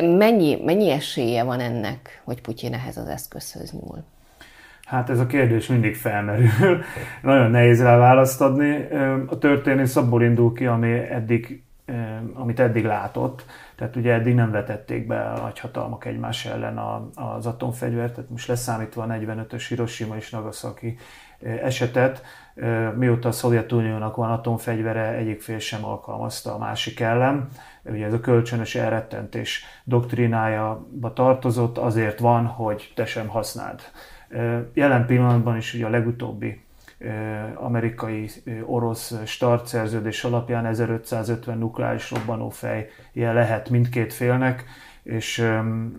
Mennyi, 0.00 0.62
mennyi 0.64 0.90
esélye 0.90 1.42
van 1.42 1.60
ennek, 1.60 2.22
hogy 2.24 2.40
Putyin 2.40 2.74
ehhez 2.74 2.96
az 2.96 3.08
eszközhöz 3.08 3.72
nyúl? 3.72 4.04
Hát 4.84 5.10
ez 5.10 5.18
a 5.18 5.26
kérdés 5.26 5.66
mindig 5.66 5.96
felmerül. 5.96 6.48
Nagyon 7.22 7.50
nehéz 7.50 7.82
rá 7.82 7.96
választ 7.96 8.40
adni. 8.40 8.88
A 9.26 9.38
történész 9.38 9.96
abból 9.96 10.22
indul 10.22 10.52
ki, 10.52 10.66
ami 10.66 10.92
eddig, 10.92 11.62
amit 12.34 12.60
eddig 12.60 12.84
látott. 12.84 13.44
Tehát 13.76 13.96
ugye 13.96 14.12
eddig 14.12 14.34
nem 14.34 14.50
vetették 14.50 15.06
be 15.06 15.20
a 15.20 15.40
nagyhatalmak 15.40 16.04
egymás 16.04 16.46
ellen 16.46 16.78
az 17.14 17.46
atomfegyvert, 17.46 18.14
tehát 18.14 18.30
most 18.30 18.48
leszámítva 18.48 19.02
a 19.02 19.06
45-ös 19.06 19.64
Hiroshima 19.68 20.16
és 20.16 20.30
Nagasaki 20.30 20.96
esetet, 21.62 22.22
mióta 22.96 23.28
a 23.28 23.32
Szovjetuniónak 23.32 24.16
van 24.16 24.30
atomfegyvere, 24.30 25.12
egyik 25.12 25.40
fél 25.40 25.58
sem 25.58 25.84
alkalmazta 25.84 26.54
a 26.54 26.58
másik 26.58 27.00
ellen. 27.00 27.48
Ugye 27.84 28.06
ez 28.06 28.12
a 28.12 28.20
kölcsönös 28.20 28.74
elrettentés 28.74 29.64
doktrinájába 29.84 31.12
tartozott, 31.12 31.78
azért 31.78 32.18
van, 32.18 32.46
hogy 32.46 32.92
te 32.94 33.04
sem 33.04 33.28
használd. 33.28 33.80
Jelen 34.74 35.06
pillanatban 35.06 35.56
is 35.56 35.74
ugye 35.74 35.86
a 35.86 35.90
legutóbbi 35.90 36.64
amerikai-orosz 37.54 39.14
start 39.24 39.66
szerződés 39.66 40.24
alapján 40.24 40.66
1550 40.66 41.58
nukleáris 41.58 42.10
robbanófej 42.10 42.88
lehet 43.12 43.70
mindkét 43.70 44.12
félnek, 44.12 44.64
és 45.02 45.38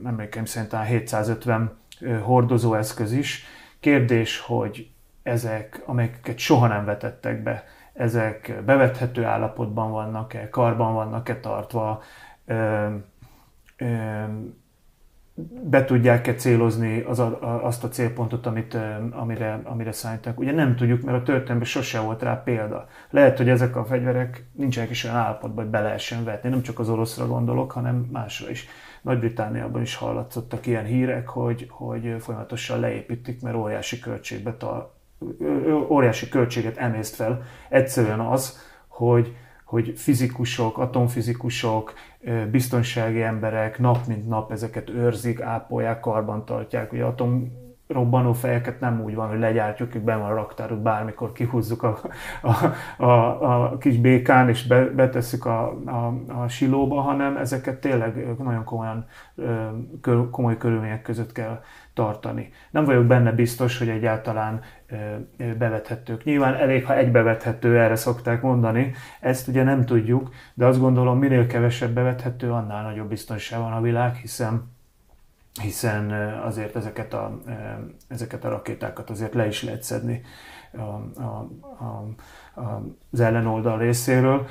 emlékeim 0.04 0.46
szerint 0.46 0.76
750 0.84 1.78
hordozóeszköz 2.22 3.12
is. 3.12 3.46
Kérdés, 3.80 4.40
hogy 4.40 4.90
ezek, 5.24 5.82
amelyeket 5.86 6.38
soha 6.38 6.68
nem 6.68 6.86
vetettek 6.86 7.44
be, 7.44 7.64
ezek 7.94 8.62
bevethető 8.66 9.24
állapotban 9.24 9.92
vannak-e, 9.92 10.50
karban 10.50 10.94
vannak-e 10.94 11.40
tartva, 11.40 12.04
be 15.70 15.86
tudják-e 15.86 16.36
célozni 16.36 17.00
az 17.02 17.20
a, 17.20 17.66
azt 17.66 17.84
a 17.84 17.90
célpontot, 17.90 18.46
amit, 18.46 18.78
amire, 19.12 19.62
amire 19.64 19.92
szállítanak. 19.92 20.40
Ugye 20.40 20.52
nem 20.52 20.76
tudjuk, 20.76 21.02
mert 21.02 21.18
a 21.18 21.24
történelemben 21.24 21.68
sose 21.68 22.00
volt 22.00 22.22
rá 22.22 22.42
példa. 22.44 22.88
Lehet, 23.10 23.38
hogy 23.38 23.50
ezek 23.50 23.76
a 23.76 23.86
fegyverek 23.86 24.46
nincsenek 24.52 24.90
is 24.90 25.04
olyan 25.04 25.16
állapotban, 25.16 25.64
hogy 25.64 25.72
be 25.74 25.82
lehessen 25.82 26.24
vetni. 26.24 26.50
Nem 26.50 26.62
csak 26.62 26.80
az 26.80 26.90
oroszra 26.90 27.28
gondolok, 27.28 27.72
hanem 27.72 28.10
másra 28.12 28.50
is. 28.50 28.68
Nagy-Britániában 29.02 29.82
is 29.82 29.96
hallatszottak 29.96 30.66
ilyen 30.66 30.86
hírek, 30.86 31.28
hogy, 31.28 31.68
hogy 31.70 32.16
folyamatosan 32.20 32.80
leépítik, 32.80 33.42
mert 33.42 33.56
óriási 33.56 34.00
költségbe 34.00 34.54
tar- 34.54 34.92
óriási 35.90 36.30
költséget 36.30 36.78
emészt 36.78 37.16
fel. 37.16 37.44
Egyszerűen 37.70 38.20
az, 38.20 38.60
hogy, 38.88 39.36
hogy 39.66 39.94
fizikusok, 39.96 40.78
atomfizikusok, 40.78 41.94
biztonsági 42.52 43.22
emberek 43.22 43.80
nap 43.80 44.08
mint 44.08 44.28
nap 44.28 44.52
ezeket 44.52 44.90
őrzik, 44.90 45.42
ápolják, 45.42 46.00
karban 46.00 46.46
tartják. 46.46 46.92
Ugye 46.92 47.04
atom 47.04 47.52
robbanó 47.94 48.34
fejeket 48.34 48.80
nem 48.80 49.02
úgy 49.02 49.16
van, 49.16 49.30
hogy 49.30 49.40
legyártjuk, 49.40 49.92
hogy 49.92 50.02
be 50.02 50.16
van 50.16 50.32
a 50.32 50.36
raktáruk, 50.36 50.80
bármikor 50.80 51.32
kihúzzuk 51.32 51.84
a, 51.84 52.00
a, 52.42 53.04
a, 53.04 53.64
a 53.72 53.78
kis 53.78 53.98
békán, 53.98 54.50
és 54.50 54.68
be, 54.68 54.86
betesszük 54.86 55.46
a, 55.46 55.68
a, 55.86 56.14
a 56.42 56.48
silóba, 56.48 57.02
hanem 57.02 57.38
ezeket 57.38 57.80
tényleg 57.80 58.36
nagyon 58.44 58.64
komolyan, 58.64 59.06
komoly 60.32 60.58
körülmények 60.58 61.02
között 61.02 61.32
kell 61.32 61.62
tartani. 61.94 62.50
Nem 62.72 62.86
vagyok 62.86 63.06
benne 63.06 63.32
biztos, 63.32 63.78
hogy 63.78 63.90
egyáltalán 63.90 64.62
bevethetők. 65.58 66.24
Nyilván 66.24 66.54
elég, 66.54 66.86
ha 66.86 66.96
egy 66.96 67.12
bevethető, 67.12 67.80
erre 67.80 67.96
szokták 67.96 68.42
mondani, 68.42 68.92
ezt 69.20 69.48
ugye 69.48 69.64
nem 69.64 69.86
tudjuk, 69.86 70.30
de 70.54 70.66
azt 70.66 70.80
gondolom, 70.80 71.20
minél 71.20 71.48
kevesebb 71.48 71.92
bevethető, 71.92 72.52
annál 72.52 72.84
nagyobb 72.84 73.10
biztonság 73.10 73.60
van 73.60 73.74
a 73.74 73.82
világ, 73.82 74.16
hiszen 74.16 74.73
hiszen 75.62 76.12
azért 76.46 76.76
ezeket 76.76 77.14
a, 77.14 77.42
ezeket 78.08 78.46
a 78.46 78.50
rakétákat 78.50 79.10
azért 79.10 79.34
le 79.34 79.48
is 79.48 79.64
lehet 79.64 79.84
szedni 79.84 80.22
a, 80.78 81.22
a, 81.22 81.50
a, 81.84 82.82
az 83.12 83.20
ellenoldal 83.20 83.78
részéről. 83.78 84.46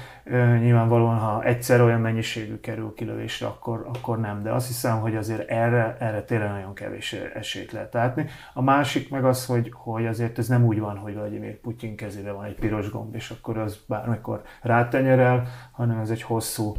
Nyilvánvalóan, 0.61 1.19
ha 1.19 1.45
egyszer 1.45 1.81
olyan 1.81 2.01
mennyiségű 2.01 2.61
kerül 2.61 2.95
kilövésre, 2.95 3.47
akkor, 3.47 3.87
akkor 3.95 4.21
nem, 4.21 4.43
de 4.43 4.51
azt 4.51 4.67
hiszem, 4.67 5.01
hogy 5.01 5.17
azért 5.17 5.49
erre, 5.49 5.97
erre 5.99 6.23
tényleg 6.23 6.51
nagyon 6.51 6.75
kevés 6.75 7.13
esélyt 7.13 7.73
lehet 7.73 7.93
látni. 7.93 8.27
A 8.55 8.63
másik 8.63 9.11
meg 9.11 9.25
az, 9.25 9.47
hogy, 9.47 9.71
hogy 9.75 10.07
azért 10.07 10.39
ez 10.39 10.49
nem 10.49 10.65
úgy 10.65 10.81
van, 10.81 10.97
hogy 10.97 11.15
Vladimir 11.15 11.61
Putyin 11.61 11.97
kezébe 11.97 12.33
van 12.33 12.45
egy 12.45 12.59
piros 12.59 12.91
gomb, 12.91 13.15
és 13.15 13.31
akkor 13.31 13.59
az 13.59 13.79
bármikor 13.87 14.43
rátenyerel, 14.61 15.47
hanem 15.73 15.99
ez 15.99 16.11
egy 16.11 16.23
hosszú 16.23 16.77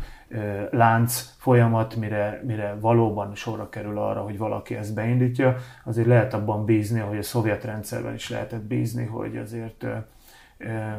lánc 0.72 1.34
folyamat, 1.38 1.96
mire, 1.96 2.42
mire 2.46 2.78
valóban 2.80 3.36
sorra 3.36 3.70
kerül 3.70 3.98
arra, 3.98 4.22
hogy 4.22 4.38
valaki 4.38 4.76
ezt 4.76 4.94
beindítja, 4.94 5.56
azért 5.84 6.08
lehet 6.08 6.34
abban 6.34 6.66
bízni, 6.66 7.00
hogy 7.00 7.18
a 7.18 7.24
szovjet 7.24 7.64
rendszerben 7.64 8.14
is 8.14 8.30
lehetett 8.30 8.64
bízni, 8.64 9.06
hogy 9.06 9.38
azért 9.38 9.86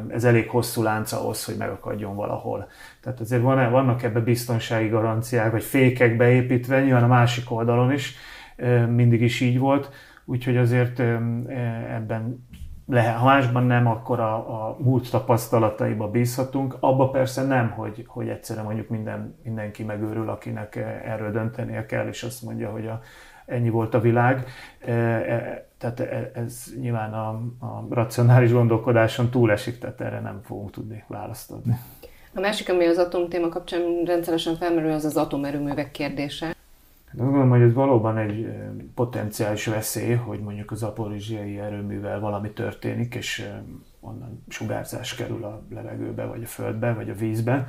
ez 0.09 0.25
elég 0.25 0.49
hosszú 0.49 0.83
lánc 0.83 1.13
ahhoz, 1.13 1.45
hogy 1.45 1.57
megakadjon 1.57 2.17
valahol. 2.17 2.69
Tehát 3.01 3.21
azért 3.21 3.43
van, 3.43 3.71
vannak 3.71 4.03
ebbe 4.03 4.21
biztonsági 4.21 4.89
garanciák, 4.89 5.51
vagy 5.51 5.63
fékek 5.63 6.17
beépítve, 6.17 6.83
nyilván 6.83 7.05
a 7.05 7.07
másik 7.07 7.51
oldalon 7.51 7.93
is 7.93 8.17
mindig 8.89 9.23
is 9.23 9.41
így 9.41 9.59
volt, 9.59 9.91
úgyhogy 10.25 10.57
azért 10.57 11.01
ebben 11.89 12.47
lehet, 12.87 13.17
ha 13.17 13.25
másban 13.25 13.65
nem, 13.65 13.87
akkor 13.87 14.21
a, 14.21 14.35
a 14.35 14.77
múlt 14.79 15.11
tapasztalataiba 15.11 16.11
bízhatunk. 16.11 16.77
Abba 16.81 17.09
persze 17.09 17.43
nem, 17.43 17.71
hogy, 17.71 18.05
hogy 18.07 18.29
egyszerűen 18.29 18.65
mondjuk 18.65 18.89
minden, 18.89 19.39
mindenki 19.45 19.83
megőrül, 19.83 20.29
akinek 20.29 20.77
erről 21.05 21.33
döntenie 21.33 21.87
kell, 21.87 22.09
és 22.09 22.23
azt 22.23 22.43
mondja, 22.43 22.71
hogy 22.71 22.87
a, 22.87 23.01
ennyi 23.47 23.69
volt 23.69 23.95
a 23.95 24.01
világ. 24.01 24.45
E, 24.81 24.93
e, 24.93 25.67
tehát 25.79 26.01
e, 26.01 26.31
ez 26.35 26.65
nyilván 26.81 27.13
a, 27.13 27.29
a 27.59 27.87
racionális 27.91 28.53
gondolkodáson 28.53 29.31
túlesik, 29.31 29.79
tehát 29.79 30.01
erre 30.01 30.21
nem 30.21 30.41
fogunk 30.45 30.71
tudni 30.71 31.05
választ 31.07 31.51
adni. 31.51 31.79
A 32.35 32.41
másik, 32.41 32.69
ami 32.69 32.87
az 32.87 32.99
atomtéma 32.99 33.49
kapcsán 33.49 34.03
rendszeresen 34.05 34.57
felmerül, 34.57 34.93
az 34.93 35.05
az 35.05 35.17
atomerőművek 35.17 35.91
kérdése. 35.91 36.54
Hát 37.15 37.23
azt 37.23 37.33
gondolom, 37.33 37.59
hogy 37.59 37.69
ez 37.69 37.75
valóban 37.75 38.19
egy 38.19 38.49
potenciális 38.95 39.67
veszély, 39.67 40.15
hogy 40.15 40.41
mondjuk 40.41 40.71
az 40.71 40.83
aporizsiai 40.83 41.59
erőművel 41.59 42.21
valami 42.21 42.51
történik, 42.51 43.15
és 43.15 43.49
onnan 44.01 44.45
sugárzás 44.49 45.15
kerül 45.15 45.45
a 45.45 45.63
levegőbe, 45.71 46.25
vagy 46.25 46.43
a 46.43 46.47
földbe, 46.47 46.93
vagy 46.93 47.11
a 47.11 47.15
vízbe. 47.15 47.67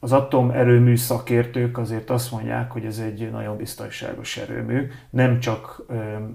Az 0.00 0.12
atomerőmű 0.12 0.96
szakértők 0.96 1.78
azért 1.78 2.10
azt 2.10 2.32
mondják, 2.32 2.70
hogy 2.70 2.84
ez 2.84 2.98
egy 2.98 3.30
nagyon 3.30 3.56
biztonságos 3.56 4.36
erőmű, 4.36 4.86
nem 5.10 5.38
csak 5.40 5.82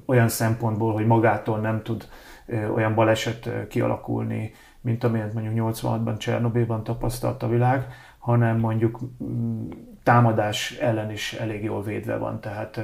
olyan 0.06 0.28
szempontból, 0.28 0.94
hogy 0.94 1.06
magától 1.06 1.60
nem 1.60 1.82
tud 1.84 2.08
olyan 2.74 2.96
baleset 2.96 3.68
kialakulni, 3.68 4.52
mint 4.82 5.04
amilyet 5.04 5.34
mondjuk 5.34 5.74
86-ban 5.76 6.18
Csernobilban 6.18 6.84
tapasztalt 6.84 7.44
a 7.44 7.48
világ, 7.48 7.88
hanem 8.22 8.58
mondjuk 8.58 9.00
mm, 9.24 9.70
támadás 10.04 10.72
ellen 10.72 11.12
is 11.12 11.34
elég 11.34 11.64
jól 11.64 11.84
védve 11.84 12.18
van, 12.18 12.40
tehát 12.40 12.80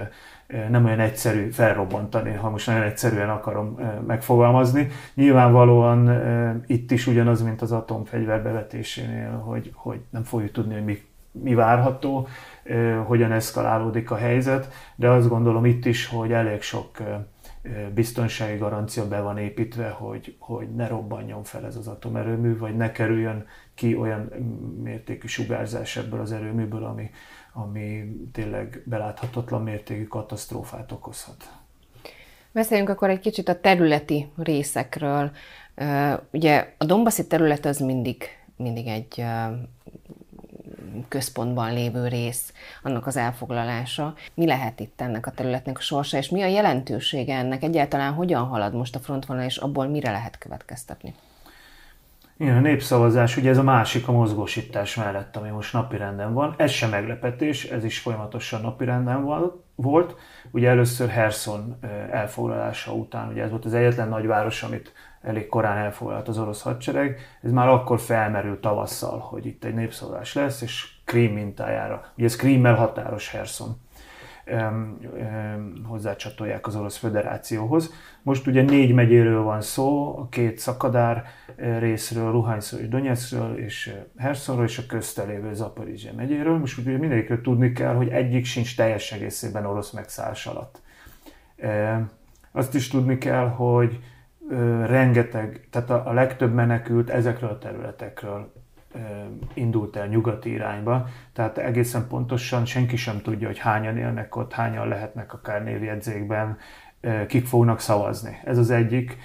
nem 0.70 0.86
olyan 0.86 1.00
egyszerű 1.00 1.50
felrobbantani, 1.50 2.34
ha 2.34 2.50
most 2.50 2.68
nagyon 2.68 2.82
egyszerűen 2.82 3.30
akarom 3.30 3.80
megfogalmazni. 4.08 4.88
Nyilvánvalóan 5.14 6.22
itt 6.68 6.92
is 6.92 7.08
ugyanaz, 7.08 7.42
mint 7.42 7.62
az 7.62 7.72
atomfegyver 7.72 8.44
bevetésénél, 8.44 9.32
hogy, 9.32 9.72
hogy 9.74 10.00
nem 10.10 10.24
fogjuk 10.24 10.52
tudni, 10.52 10.74
hogy 10.74 10.84
mi, 10.84 11.02
mi 11.32 11.54
várható, 11.54 12.28
hogyan 13.06 13.32
eszkalálódik 13.32 14.12
a 14.12 14.16
helyzet, 14.16 14.74
de 14.96 15.10
azt 15.10 15.30
gondolom 15.30 15.66
itt 15.66 15.86
is, 15.86 16.08
hogy 16.08 16.32
elég 16.32 16.62
sok 16.62 16.98
biztonsági 17.94 18.58
garancia 18.58 19.08
be 19.08 19.22
van 19.22 19.38
építve, 19.38 19.90
hogy, 19.90 20.36
hogy 20.40 20.76
ne 20.76 20.88
robbanjon 20.88 21.44
fel 21.44 21.66
ez 21.66 21.76
az 21.76 21.88
atomerőmű, 21.88 22.58
vagy 22.58 22.76
ne 22.76 22.92
kerüljön 22.92 23.46
ki 23.78 23.96
olyan 23.96 24.22
mértékű 24.84 25.28
sugárzás 25.28 25.98
ebből 25.98 26.20
az 26.20 26.32
erőműből, 26.32 26.84
ami, 26.84 27.10
ami 27.54 28.16
tényleg 28.32 28.82
beláthatatlan 28.86 29.64
mértékű 29.64 30.04
katasztrófát 30.08 30.92
okozhat. 30.92 31.52
Beszéljünk 32.52 32.90
akkor 32.90 33.10
egy 33.10 33.20
kicsit 33.20 33.50
a 33.50 33.60
területi 33.60 34.32
részekről. 34.38 35.32
Ugye 36.32 36.74
a 36.78 36.86
Dombaszi 36.86 37.28
terület 37.28 37.66
az 37.66 37.80
mindig, 37.80 38.24
mindig 38.56 38.88
egy 38.88 39.26
központban 41.08 41.74
lévő 41.74 42.08
rész, 42.08 42.54
annak 42.84 43.08
az 43.08 43.18
elfoglalása. 43.18 44.14
Mi 44.34 44.46
lehet 44.46 44.80
itt 44.80 45.02
ennek 45.02 45.26
a 45.26 45.32
területnek 45.32 45.78
a 45.78 45.82
sorsa, 45.82 46.18
és 46.18 46.30
mi 46.30 46.42
a 46.42 46.48
jelentősége 46.48 47.36
ennek? 47.36 47.64
Egyáltalán 47.64 48.14
hogyan 48.14 48.44
halad 48.44 48.74
most 48.74 48.96
a 48.96 49.00
frontvonal, 49.00 49.44
és 49.44 49.58
abból 49.58 49.88
mire 49.88 50.12
lehet 50.12 50.38
következtetni? 50.38 51.14
Igen, 52.40 52.58
a 52.58 52.60
népszavazás, 52.60 53.38
ugye 53.38 53.50
ez 53.50 53.58
a 53.58 53.64
másik 53.64 54.08
a 54.08 54.12
mozgósítás 54.12 54.96
mellett, 54.96 55.36
ami 55.36 55.50
most 55.50 55.74
napirenden 55.74 56.34
van. 56.34 56.54
Ez 56.58 56.72
sem 56.72 56.90
meglepetés, 56.90 57.64
ez 57.64 57.84
is 57.84 58.00
folyamatosan 58.00 58.62
napirenden 58.62 59.24
volt. 59.76 60.16
Ugye 60.52 60.70
először 60.70 61.10
Herson 61.10 61.80
elfoglalása 62.12 62.94
után, 62.94 63.30
ugye 63.30 63.44
ez 63.44 63.50
volt 63.50 63.66
az 63.66 63.74
egyetlen 63.74 64.10
nagyváros, 64.10 64.64
amit 64.64 64.94
elég 65.22 65.48
korán 65.48 65.78
elfoglalt 65.78 66.28
az 66.28 66.40
orosz 66.40 66.62
hadsereg. 66.62 67.20
Ez 67.42 67.52
már 67.52 67.68
akkor 67.68 68.00
felmerült 68.00 68.62
tavasszal, 68.62 69.20
hogy 69.20 69.46
itt 69.46 69.64
egy 69.64 69.74
népszavazás 69.74 70.34
lesz, 70.34 70.62
és 70.62 70.88
Krím 71.06 71.34
mintájára. 71.34 72.06
Ugye 72.18 72.26
ez 72.26 72.36
Krímmel 72.36 72.76
határos 72.76 73.32
Herson 73.32 73.78
hozzácsatolják 75.84 76.68
az 76.68 76.76
Orosz 76.76 76.98
Föderációhoz. 76.98 77.94
Most 78.22 78.48
ugye 78.48 78.62
négy 78.62 78.94
megyéről 78.94 79.44
van 79.44 79.62
szó, 79.62 80.18
a 80.18 80.28
két 80.30 80.58
szakadár 80.58 81.24
eh, 81.56 81.80
részről, 81.80 82.32
Luhanszról 82.32 82.82
és 82.82 82.88
Donetskről 82.88 83.58
és 83.58 83.88
eh, 83.88 84.04
Hersonról 84.18 84.66
és 84.66 84.78
a 84.78 84.86
köztelévő 84.88 85.54
Zaporizsia 85.54 86.14
megyéről. 86.16 86.58
Most 86.58 86.78
ugye 86.78 86.98
mindegyikről 86.98 87.42
tudni 87.42 87.72
kell, 87.72 87.96
hogy 87.96 88.10
egyik 88.10 88.46
sincs 88.46 88.76
teljes 88.76 89.12
egészében 89.12 89.66
orosz 89.66 89.92
megszállás 89.92 90.46
alatt. 90.46 90.82
Azt 92.52 92.76
is 92.76 92.88
tudni 92.88 93.18
kell, 93.18 93.48
hogy 93.48 94.00
rengeteg, 94.86 95.68
tehát 95.72 95.90
a 95.90 96.14
legtöbb 96.14 96.54
menekült 96.54 97.10
ezekről 97.10 97.50
a 97.50 97.58
területekről 97.58 98.54
indult 99.54 99.96
el 99.96 100.08
nyugati 100.08 100.52
irányba, 100.52 101.08
tehát 101.34 101.58
egészen 101.58 102.08
pontosan 102.08 102.66
senki 102.66 102.96
sem 102.96 103.22
tudja, 103.22 103.48
hogy 103.48 103.58
hányan 103.58 103.98
élnek 103.98 104.36
ott, 104.36 104.54
hányan 104.54 104.88
lehetnek 104.88 105.34
akár 105.34 105.64
névjegyzékben, 105.64 106.58
kik 107.28 107.46
fognak 107.46 107.80
szavazni. 107.80 108.40
Ez 108.44 108.58
az 108.58 108.70
egyik 108.70 109.18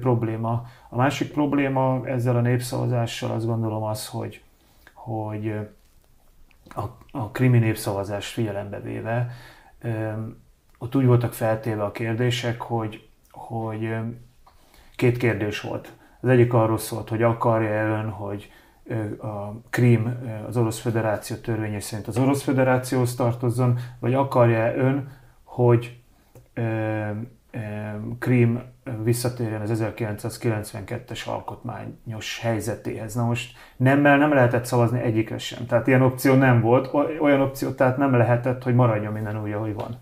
probléma. 0.00 0.66
A 0.88 0.96
másik 0.96 1.32
probléma 1.32 2.06
ezzel 2.06 2.36
a 2.36 2.40
népszavazással 2.40 3.30
azt 3.30 3.46
gondolom 3.46 3.82
az, 3.82 4.08
hogy, 4.08 4.42
hogy 4.92 5.54
a, 6.74 6.82
a 7.10 7.30
krimi 7.30 7.58
népszavazást 7.58 8.32
figyelembe 8.32 8.80
véve, 8.80 9.30
ott 10.78 10.96
úgy 10.96 11.06
voltak 11.06 11.32
feltéve 11.32 11.84
a 11.84 11.92
kérdések, 11.92 12.60
hogy, 12.60 13.08
hogy 13.30 13.96
két 14.96 15.16
kérdés 15.16 15.60
volt. 15.60 15.92
Az 16.20 16.28
egyik 16.28 16.52
arról 16.52 16.78
szólt, 16.78 17.08
hogy 17.08 17.22
akarja 17.22 17.86
ön, 17.86 18.10
hogy 18.10 18.52
a 19.18 19.60
Krím 19.70 20.18
az 20.48 20.56
Orosz 20.56 20.80
Föderáció 20.80 21.36
törvénye 21.36 21.80
szerint 21.80 22.08
az 22.08 22.18
Orosz 22.18 22.42
Föderációhoz 22.42 23.14
tartozzon, 23.14 23.78
vagy 24.00 24.14
akarja 24.14 24.76
ön, 24.76 25.08
hogy 25.44 26.00
Krím 28.18 28.62
visszatérjen 29.02 29.60
az 29.60 29.82
1992-es 29.82 31.26
alkotmányos 31.26 32.38
helyzetéhez. 32.42 33.14
Na 33.14 33.24
most 33.24 33.56
nemmel 33.76 34.18
nem 34.18 34.32
lehetett 34.32 34.64
szavazni 34.64 35.00
egyikre 35.00 35.38
sem. 35.38 35.66
Tehát 35.66 35.86
ilyen 35.86 36.02
opció 36.02 36.34
nem 36.34 36.60
volt, 36.60 36.90
olyan 37.20 37.40
opció 37.40 37.70
tehát 37.70 37.96
nem 37.96 38.14
lehetett, 38.14 38.62
hogy 38.62 38.74
maradjon 38.74 39.12
minden 39.12 39.42
úgy, 39.42 39.52
ahogy 39.52 39.74
van. 39.74 39.98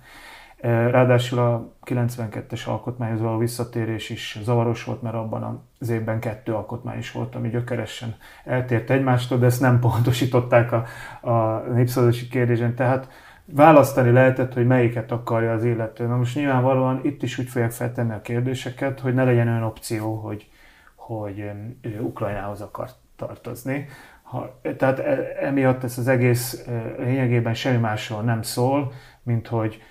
Ráadásul 0.60 1.38
a 1.38 1.72
92-es 1.84 2.66
alkotmányhoz 2.66 3.20
való 3.20 3.38
visszatérés 3.38 4.10
is 4.10 4.38
zavaros 4.42 4.84
volt, 4.84 5.02
mert 5.02 5.14
abban 5.14 5.68
az 5.78 5.88
évben 5.88 6.20
kettő 6.20 6.54
alkotmány 6.54 6.98
is 6.98 7.12
volt, 7.12 7.34
ami 7.34 7.48
gyökeresen 7.48 8.16
eltért 8.44 8.90
egymástól, 8.90 9.38
de 9.38 9.46
ezt 9.46 9.60
nem 9.60 9.80
pontosították 9.80 10.72
a, 10.72 10.84
a 11.30 11.62
népszavazási 11.72 12.28
kérdésen. 12.28 12.74
Tehát 12.74 13.08
választani 13.44 14.10
lehetett, 14.10 14.52
hogy 14.52 14.66
melyiket 14.66 15.12
akarja 15.12 15.52
az 15.52 15.64
illető. 15.64 16.06
Na 16.06 16.16
most 16.16 16.36
nyilvánvalóan 16.36 17.00
itt 17.02 17.22
is 17.22 17.38
úgy 17.38 17.48
fogják 17.48 17.70
feltenni 17.70 18.12
a 18.12 18.20
kérdéseket, 18.20 19.00
hogy 19.00 19.14
ne 19.14 19.24
legyen 19.24 19.48
olyan 19.48 19.62
opció, 19.62 20.14
hogy, 20.14 20.50
hogy 20.94 21.38
ő 21.80 22.00
Ukrajnához 22.00 22.60
akar 22.60 22.88
tartozni. 23.16 23.88
Ha, 24.22 24.60
tehát 24.76 24.98
e, 24.98 25.36
emiatt 25.40 25.84
ez 25.84 25.98
az 25.98 26.08
egész 26.08 26.66
lényegében 26.98 27.54
semmi 27.54 27.78
másról 27.78 28.22
nem 28.22 28.42
szól, 28.42 28.92
mint 29.22 29.46
hogy 29.46 29.82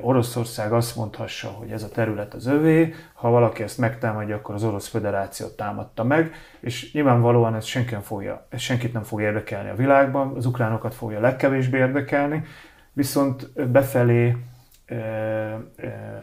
Oroszország 0.00 0.72
azt 0.72 0.96
mondhassa, 0.96 1.48
hogy 1.48 1.70
ez 1.70 1.82
a 1.82 1.88
terület 1.88 2.34
az 2.34 2.46
övé, 2.46 2.94
ha 3.14 3.30
valaki 3.30 3.62
ezt 3.62 3.78
megtámadja, 3.78 4.36
akkor 4.36 4.54
az 4.54 4.64
Orosz 4.64 4.88
Föderáció 4.88 5.46
támadta 5.46 6.04
meg, 6.04 6.34
és 6.60 6.92
nyilvánvalóan 6.92 7.54
ez, 7.54 7.64
senki 7.64 7.92
nem 7.92 8.02
fogja, 8.02 8.46
ez 8.48 8.60
senkit 8.60 8.92
nem 8.92 9.02
fog 9.02 9.20
érdekelni 9.20 9.68
a 9.68 9.74
világban, 9.74 10.36
az 10.36 10.46
ukránokat 10.46 10.94
fogja 10.94 11.20
legkevésbé 11.20 11.78
érdekelni, 11.78 12.44
viszont 12.92 13.70
befelé, 13.70 14.36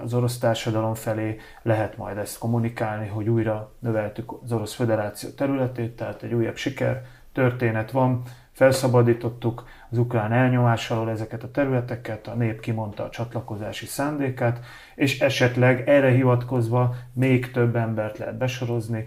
az 0.03 0.13
orosz 0.13 0.37
társadalom 0.37 0.93
felé 0.93 1.37
lehet 1.61 1.97
majd 1.97 2.17
ezt 2.17 2.37
kommunikálni, 2.37 3.07
hogy 3.07 3.29
újra 3.29 3.71
növeltük 3.79 4.31
az 4.43 4.51
Orosz 4.51 4.73
Föderáció 4.73 5.29
területét, 5.29 5.95
tehát 5.95 6.23
egy 6.23 6.33
újabb 6.33 6.55
siker 6.55 7.05
történet 7.33 7.91
van, 7.91 8.21
felszabadítottuk 8.51 9.63
az 9.91 9.97
ukrán 9.97 10.31
elnyomás 10.31 10.91
alól 10.91 11.09
ezeket 11.09 11.43
a 11.43 11.51
területeket, 11.51 12.27
a 12.27 12.33
nép 12.33 12.59
kimondta 12.59 13.03
a 13.03 13.09
csatlakozási 13.09 13.85
szándékát, 13.85 14.59
és 14.95 15.19
esetleg 15.19 15.89
erre 15.89 16.11
hivatkozva 16.11 16.95
még 17.13 17.51
több 17.51 17.75
embert 17.75 18.17
lehet 18.17 18.37
besorozni, 18.37 19.05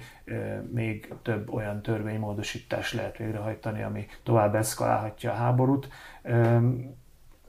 még 0.73 1.15
több 1.23 1.53
olyan 1.53 1.83
törvénymódosítás 1.83 2.93
lehet 2.93 3.17
végrehajtani, 3.17 3.83
ami 3.83 4.07
tovább 4.23 4.55
eszkalálhatja 4.55 5.31
a 5.31 5.35
háborút. 5.35 5.89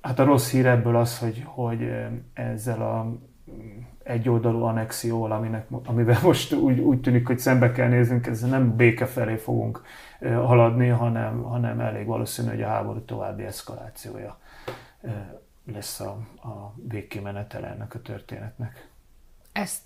Hát 0.02 0.20
a 0.20 0.24
rossz 0.24 0.52
hír 0.52 0.66
ebből 0.66 0.96
az, 0.96 1.20
hogy, 1.20 1.42
hogy 1.46 1.92
ezzel 2.34 2.82
a 2.82 3.18
egyoldalú 4.04 4.64
annexióval, 4.64 5.32
aminek, 5.32 5.68
amivel 5.86 6.20
most 6.24 6.54
úgy, 6.54 6.80
úgy 6.80 7.02
tűnik, 7.02 7.28
hogy 7.28 7.40
szembe 7.40 7.72
kell 7.72 7.88
néznünk, 7.88 8.28
ezzel 8.28 8.50
nem 8.50 8.76
béke 8.76 9.06
felé 9.06 9.36
fogunk 9.36 9.82
haladni, 10.20 10.88
hanem, 10.88 11.44
hanem 11.44 11.80
elég 11.80 12.06
valószínű, 12.06 12.50
hogy 12.50 12.62
a 12.62 12.68
háború 12.68 13.00
további 13.06 13.44
eszkalációja 13.44 14.38
lesz 15.72 16.00
a, 16.00 16.10
a 16.42 16.74
végkimenetele 16.88 17.68
ennek 17.68 17.96
a 17.96 18.02
történetnek. 18.02 18.88
Ezt 19.52 19.82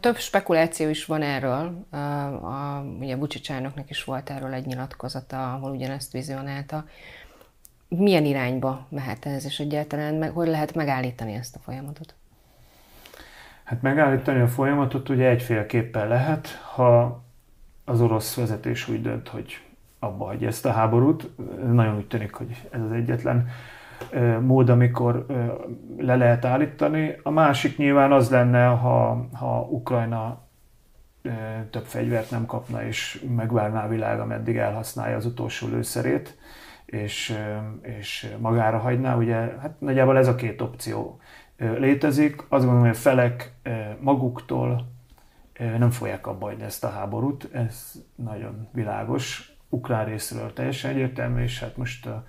több 0.00 0.16
spekuláció 0.16 0.88
is 0.88 1.04
van 1.04 1.22
erről. 1.22 1.86
A, 1.90 1.96
a, 1.96 2.84
ugye 3.00 3.16
Bucsicsának 3.16 3.90
is 3.90 4.04
volt 4.04 4.30
erről 4.30 4.52
egy 4.52 4.66
nyilatkozata, 4.66 5.52
ahol 5.52 5.70
ugyanezt 5.70 6.12
vizionálta. 6.12 6.84
Milyen 7.88 8.24
irányba 8.24 8.86
mehet 8.88 9.26
ez, 9.26 9.44
és 9.44 9.60
egyáltalán 9.60 10.14
meg, 10.14 10.30
hogy 10.30 10.48
lehet 10.48 10.74
megállítani 10.74 11.32
ezt 11.32 11.56
a 11.56 11.58
folyamatot? 11.58 12.14
Hát 13.68 13.82
megállítani 13.82 14.40
a 14.40 14.46
folyamatot 14.46 15.08
ugye 15.08 15.28
egyféleképpen 15.28 16.08
lehet, 16.08 16.48
ha 16.74 17.22
az 17.84 18.00
orosz 18.00 18.36
vezetés 18.36 18.88
úgy 18.88 19.02
dönt, 19.02 19.28
hogy 19.28 19.60
abba 19.98 20.24
hagyja 20.24 20.48
ezt 20.48 20.66
a 20.66 20.72
háborút. 20.72 21.30
Nagyon 21.72 21.96
úgy 21.96 22.06
tűnik, 22.06 22.34
hogy 22.34 22.66
ez 22.70 22.80
az 22.80 22.92
egyetlen 22.92 23.48
mód, 24.40 24.68
amikor 24.68 25.26
le 25.98 26.16
lehet 26.16 26.44
állítani. 26.44 27.16
A 27.22 27.30
másik 27.30 27.76
nyilván 27.76 28.12
az 28.12 28.30
lenne, 28.30 28.66
ha, 28.66 29.28
ha 29.32 29.60
Ukrajna 29.70 30.40
több 31.70 31.84
fegyvert 31.84 32.30
nem 32.30 32.46
kapna, 32.46 32.84
és 32.84 33.24
megvárná 33.36 33.84
a 33.84 33.88
világ, 33.88 34.20
ameddig 34.20 34.56
elhasználja 34.56 35.16
az 35.16 35.26
utolsó 35.26 35.68
lőszerét, 35.68 36.38
és, 36.86 37.38
és 37.82 38.34
magára 38.38 38.78
hagyná. 38.78 39.16
Ugye, 39.16 39.34
hát 39.34 39.74
nagyjából 39.78 40.18
ez 40.18 40.28
a 40.28 40.34
két 40.34 40.60
opció 40.60 41.20
létezik. 41.58 42.36
Azt 42.36 42.48
gondolom, 42.48 42.80
hogy 42.80 42.90
a 42.90 42.94
felek 42.94 43.52
maguktól 44.00 44.92
nem 45.58 45.90
fogják 45.90 46.26
abba 46.26 46.46
hagyni 46.46 46.62
ezt 46.62 46.84
a 46.84 46.90
háborút, 46.90 47.48
ez 47.52 47.92
nagyon 48.14 48.68
világos 48.72 49.52
ukrán 49.68 50.04
részről 50.04 50.52
teljesen 50.52 50.90
egyértelmű, 50.90 51.42
és 51.42 51.60
hát 51.60 51.76
most 51.76 52.06
a 52.06 52.26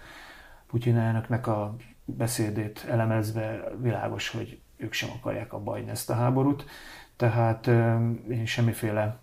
Putyin 0.68 0.98
elnöknek 0.98 1.48
a 1.48 1.76
beszédét 2.06 2.86
elemezve 2.90 3.72
világos, 3.82 4.30
hogy 4.30 4.60
ők 4.78 4.94
sem 4.94 5.10
akarják 5.10 5.54
abba 5.54 5.72
hagyni 5.72 5.90
ezt 5.90 6.10
a 6.10 6.14
háborút. 6.14 6.66
Tehát 7.16 7.68
én 8.30 8.46
semmiféle 8.46 9.20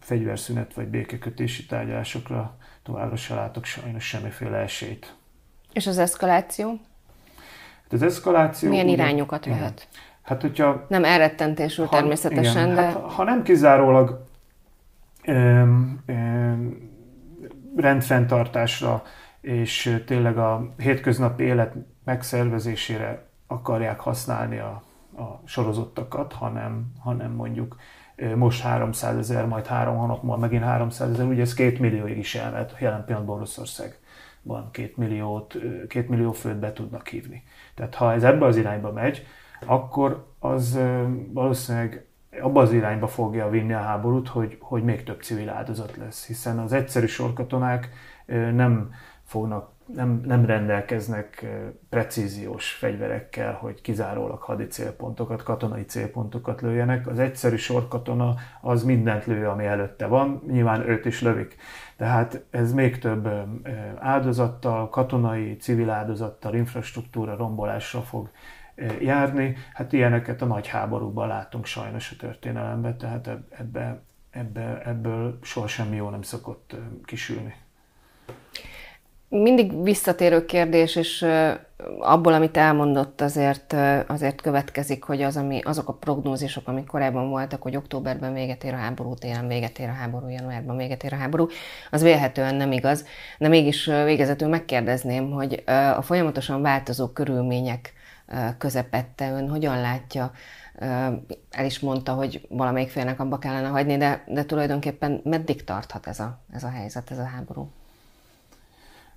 fegyverszünet 0.00 0.74
vagy 0.74 0.86
békekötési 0.86 1.66
tárgyalásokra 1.66 2.56
továbbra 2.82 3.16
se 3.16 3.34
látok 3.34 3.64
sajnos 3.64 4.04
semmiféle 4.04 4.56
esélyt. 4.56 5.16
És 5.72 5.86
az 5.86 5.98
eszkaláció? 5.98 6.80
Hát 7.94 8.02
az 8.02 8.12
eszkaláció... 8.14 8.68
Milyen 8.68 8.84
ugye, 8.84 8.94
irányokat 8.94 9.44
vehet? 9.44 9.88
Hát, 10.22 10.40
hogyha... 10.40 10.84
Nem 10.88 11.04
elrettentésről 11.04 11.88
természetesen, 11.88 12.62
igen, 12.62 12.74
de... 12.74 12.82
Hát, 12.82 12.94
ha 12.94 13.24
nem 13.24 13.42
kizárólag 13.42 14.24
öm, 15.24 16.02
öm, 16.06 16.90
rendfenntartásra 17.76 19.02
és 19.40 20.00
tényleg 20.06 20.38
a 20.38 20.68
hétköznapi 20.78 21.44
élet 21.44 21.74
megszervezésére 22.04 23.26
akarják 23.46 24.00
használni 24.00 24.58
a, 24.58 24.82
a 25.16 25.40
sorozottakat, 25.44 26.32
hanem, 26.32 26.92
hanem 27.00 27.30
mondjuk 27.30 27.76
most 28.34 28.62
300 28.62 29.16
ezer, 29.16 29.46
majd 29.46 29.66
három 29.66 29.96
hónap 29.96 30.22
múlva 30.22 30.38
megint 30.38 30.62
300 30.62 31.10
ezer, 31.10 31.26
ugye 31.26 31.42
ez 31.42 31.54
két 31.54 31.78
millióig 31.78 32.18
is 32.18 32.34
elmehet, 32.34 32.76
jelen 32.78 33.04
pillanatban 33.04 33.38
Oroszországban 34.44 34.70
két, 34.70 34.96
milliót, 34.96 35.56
két 35.88 36.08
millió 36.08 36.32
főt 36.32 36.58
be 36.58 36.72
tudnak 36.72 37.08
hívni. 37.08 37.42
Tehát 37.74 37.94
ha 37.94 38.12
ez 38.12 38.24
ebbe 38.24 38.46
az 38.46 38.56
irányba 38.56 38.92
megy, 38.92 39.26
akkor 39.66 40.26
az 40.38 40.78
valószínűleg 41.32 42.06
abba 42.40 42.60
az 42.60 42.72
irányba 42.72 43.06
fogja 43.06 43.48
vinni 43.48 43.72
a 43.72 43.78
háborút, 43.78 44.28
hogy, 44.28 44.56
hogy 44.60 44.82
még 44.84 45.02
több 45.02 45.22
civil 45.22 45.48
áldozat 45.48 45.96
lesz, 45.96 46.26
hiszen 46.26 46.58
az 46.58 46.72
egyszerű 46.72 47.06
sorkatonák 47.06 47.88
nem 48.52 48.90
fognak 49.24 49.72
nem, 49.86 50.20
nem 50.24 50.44
rendelkeznek 50.44 51.46
precíziós 51.88 52.72
fegyverekkel, 52.72 53.52
hogy 53.52 53.80
kizárólag 53.80 54.40
hadi 54.40 54.66
célpontokat, 54.66 55.42
katonai 55.42 55.84
célpontokat 55.84 56.60
lőjenek. 56.60 57.06
Az 57.06 57.18
egyszerű 57.18 57.56
sorkatona 57.56 58.34
az 58.60 58.84
mindent 58.84 59.26
lő, 59.26 59.48
ami 59.48 59.64
előtte 59.64 60.06
van, 60.06 60.42
nyilván 60.46 60.88
őt 60.88 61.04
is 61.04 61.22
lövik. 61.22 61.56
Tehát 61.96 62.44
ez 62.50 62.72
még 62.72 62.98
több 62.98 63.28
áldozattal, 63.98 64.88
katonai, 64.88 65.56
civil 65.56 65.90
áldozattal, 65.90 66.54
infrastruktúra 66.54 67.36
rombolásra 67.36 68.00
fog 68.00 68.30
járni. 69.00 69.56
Hát 69.72 69.92
ilyeneket 69.92 70.42
a 70.42 70.46
nagy 70.46 70.66
háborúban 70.66 71.28
látunk 71.28 71.66
sajnos 71.66 72.10
a 72.12 72.16
történelemben, 72.18 72.98
tehát 72.98 73.30
ebbe, 73.50 74.02
ebbe, 74.30 74.82
ebből 74.84 75.38
soha 75.42 75.66
semmi 75.66 75.96
jó 75.96 76.10
nem 76.10 76.22
szokott 76.22 76.76
kisülni 77.04 77.54
mindig 79.42 79.82
visszatérő 79.82 80.44
kérdés, 80.44 80.96
és 80.96 81.26
abból, 81.98 82.32
amit 82.32 82.56
elmondott, 82.56 83.20
azért, 83.20 83.76
azért 84.06 84.40
következik, 84.40 85.04
hogy 85.04 85.22
az, 85.22 85.36
ami, 85.36 85.60
azok 85.64 85.88
a 85.88 85.92
prognózisok, 85.92 86.68
amik 86.68 86.86
korábban 86.86 87.28
voltak, 87.28 87.62
hogy 87.62 87.76
októberben 87.76 88.32
véget 88.32 88.64
ér 88.64 88.72
a 88.72 88.76
háború, 88.76 89.14
télen 89.14 89.48
véget 89.48 89.78
ér 89.78 89.88
a 89.88 89.92
háború, 89.92 90.28
januárban 90.28 90.76
véget 90.76 91.04
ér 91.04 91.12
a 91.12 91.16
háború, 91.16 91.46
az 91.90 92.02
vélhetően 92.02 92.54
nem 92.54 92.72
igaz. 92.72 93.04
De 93.38 93.48
mégis 93.48 93.84
végezetül 93.84 94.48
megkérdezném, 94.48 95.30
hogy 95.30 95.62
a 95.96 96.02
folyamatosan 96.02 96.62
változó 96.62 97.08
körülmények 97.08 97.92
közepette 98.58 99.30
ön 99.30 99.48
hogyan 99.48 99.80
látja, 99.80 100.30
el 101.50 101.64
is 101.64 101.80
mondta, 101.80 102.12
hogy 102.12 102.46
valamelyik 102.48 102.90
félnek 102.90 103.20
abba 103.20 103.38
kellene 103.38 103.68
hagyni, 103.68 103.96
de, 103.96 104.24
de 104.26 104.44
tulajdonképpen 104.44 105.20
meddig 105.24 105.64
tarthat 105.64 106.06
ez 106.06 106.20
a, 106.20 106.38
ez 106.52 106.64
a 106.64 106.68
helyzet, 106.68 107.10
ez 107.10 107.18
a 107.18 107.24
háború? 107.24 107.70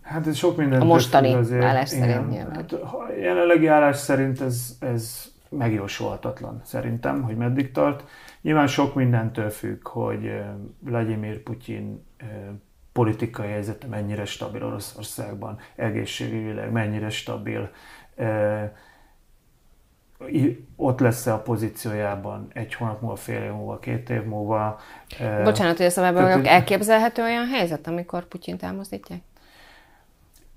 Hát 0.08 0.28
ez 0.28 0.36
sok 0.36 0.58
minden. 0.58 0.82
A 0.82 0.86
mostani 0.86 1.34
azért, 1.34 1.64
állás 1.64 1.92
igen, 1.92 2.10
szerint 2.10 2.30
nyilván. 2.30 2.56
Hát, 2.56 2.72
a 2.74 3.08
jelenlegi 3.20 3.68
állás 3.68 3.98
szerint 3.98 4.42
ez, 4.42 4.78
ez 4.80 5.26
megjósolhatatlan 5.50 6.62
szerintem, 6.64 7.22
hogy 7.22 7.36
meddig 7.36 7.72
tart. 7.72 8.04
Nyilván 8.42 8.68
sok 8.68 8.96
mindentől 8.96 9.50
függ, 9.50 9.88
hogy 9.88 10.42
Vladimir 10.80 11.44
Putyin 11.44 12.06
politikai 12.92 13.48
helyzete 13.48 13.88
mennyire 13.88 14.26
stabil 14.26 14.64
Oroszországban, 14.64 15.60
egészségügyileg 15.76 16.72
mennyire 16.72 17.10
stabil, 17.10 17.70
ott 20.76 21.00
lesz-e 21.00 21.34
a 21.34 21.40
pozíciójában 21.40 22.48
egy 22.54 22.74
hónap 22.74 23.02
múlva, 23.02 23.16
fél 23.16 23.44
év 23.44 23.52
múlva, 23.52 23.80
két 23.80 24.10
év 24.10 24.24
múlva. 24.24 24.80
Bocsánat, 25.44 25.78
hogy 25.78 25.86
ezt 25.86 25.98
a 25.98 26.04
elképzelhető 26.44 27.22
olyan 27.22 27.48
helyzet, 27.48 27.88
amikor 27.88 28.26
Putyin 28.26 28.58
elmozdítják? 28.60 29.22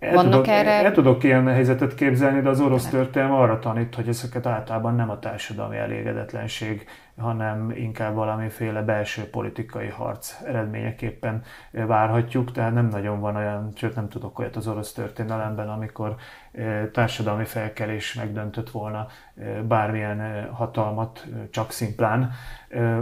El 0.01 0.15
Vannak 0.15 0.33
tudok, 0.33 0.47
erre? 0.49 0.71
El 0.71 0.93
tudok 0.93 1.25
ilyen 1.25 1.47
helyzetet 1.47 1.95
képzelni, 1.95 2.41
de 2.41 2.49
az 2.49 2.61
orosz 2.61 2.89
történelme 2.89 3.35
arra 3.35 3.59
tanít, 3.59 3.95
hogy 3.95 4.09
ezeket 4.09 4.47
általában 4.47 4.95
nem 4.95 5.11
a 5.11 5.19
társadalmi 5.19 5.77
elégedetlenség, 5.77 6.87
hanem 7.19 7.71
inkább 7.75 8.15
valamiféle 8.15 8.83
belső 8.83 9.23
politikai 9.23 9.89
harc 9.89 10.37
eredményeképpen 10.47 11.43
várhatjuk, 11.71 12.53
tehát 12.53 12.75
nem 12.75 12.87
nagyon 12.87 13.21
van 13.21 13.37
olyan, 13.37 13.73
sőt 13.75 13.95
nem 13.95 14.09
tudok 14.09 14.39
olyat 14.39 14.57
az 14.57 14.69
orosz 14.69 14.93
történelemben, 14.93 15.69
amikor 15.69 16.15
eh, 16.53 16.89
társadalmi 16.93 17.45
felkelés 17.45 18.15
megdöntött 18.15 18.71
volna 18.71 19.07
eh, 19.35 19.63
bármilyen 19.63 20.21
eh, 20.21 20.47
hatalmat, 20.53 21.27
csak 21.51 21.71
szimplán. 21.71 22.31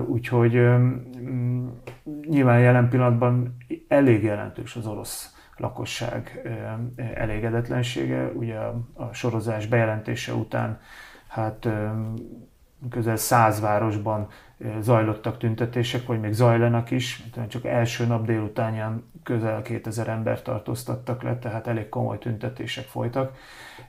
Úgyhogy 0.06 0.54
mm, 0.54 1.68
nyilván 2.28 2.61
jelen 2.61 2.88
pillanatban 2.88 3.56
elég 3.88 4.22
jelentős 4.22 4.76
az 4.76 4.87
orosz 4.87 5.38
lakosság 5.58 6.48
elégedetlensége. 7.14 8.26
Ugye 8.34 8.58
a 8.94 9.12
sorozás 9.12 9.66
bejelentése 9.66 10.32
után 10.32 10.80
hát 11.28 11.68
közel 12.90 13.16
száz 13.16 13.60
városban 13.60 14.28
zajlottak 14.80 15.38
tüntetések, 15.38 16.06
vagy 16.06 16.20
még 16.20 16.32
zajlanak 16.32 16.90
is. 16.90 17.22
Csak 17.48 17.64
első 17.64 18.06
nap 18.06 18.26
délutánján 18.26 19.04
közel 19.22 19.62
2000 19.62 20.08
ember 20.08 20.42
tartóztattak 20.42 21.22
le, 21.22 21.38
tehát 21.38 21.66
elég 21.66 21.88
komoly 21.88 22.18
tüntetések 22.18 22.84
folytak, 22.84 23.36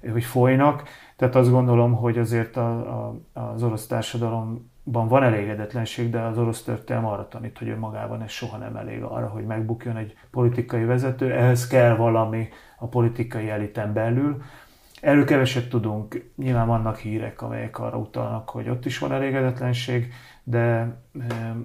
vagy 0.02 0.24
folynak. 0.24 0.84
Tehát 1.16 1.36
azt 1.36 1.50
gondolom, 1.50 1.94
hogy 1.94 2.18
azért 2.18 2.58
a, 2.58 2.70
a, 2.70 3.20
az 3.34 3.64
orosz 3.64 3.88
társadalom 3.88 4.72
ban 4.92 5.08
van 5.08 5.24
elégedetlenség, 5.24 6.10
de 6.10 6.20
az 6.20 6.38
orosz 6.38 6.64
történelem 6.64 7.10
arra 7.10 7.28
tanít, 7.28 7.58
hogy 7.58 7.70
önmagában 7.70 8.22
ez 8.22 8.30
soha 8.32 8.58
nem 8.58 8.76
elég 8.76 9.04
arra, 9.04 9.28
hogy 9.28 9.46
megbukjon 9.46 9.98
egy 9.98 10.18
politikai 10.32 10.84
vezető, 10.84 11.32
ehhez 11.32 11.68
kell 11.68 11.96
valami 11.96 12.48
a 12.78 12.88
politikai 12.88 13.50
eliten 13.50 13.94
belül. 13.94 14.42
Erről 15.02 15.26
keveset 15.26 15.70
tudunk, 15.70 16.32
nyilván 16.36 16.68
vannak 16.68 16.98
hírek, 16.98 17.42
amelyek 17.42 17.80
arra 17.80 17.98
utalnak, 17.98 18.50
hogy 18.50 18.70
ott 18.70 18.86
is 18.86 18.98
van 18.98 19.12
elégedetlenség, 19.12 20.14
de 20.44 20.96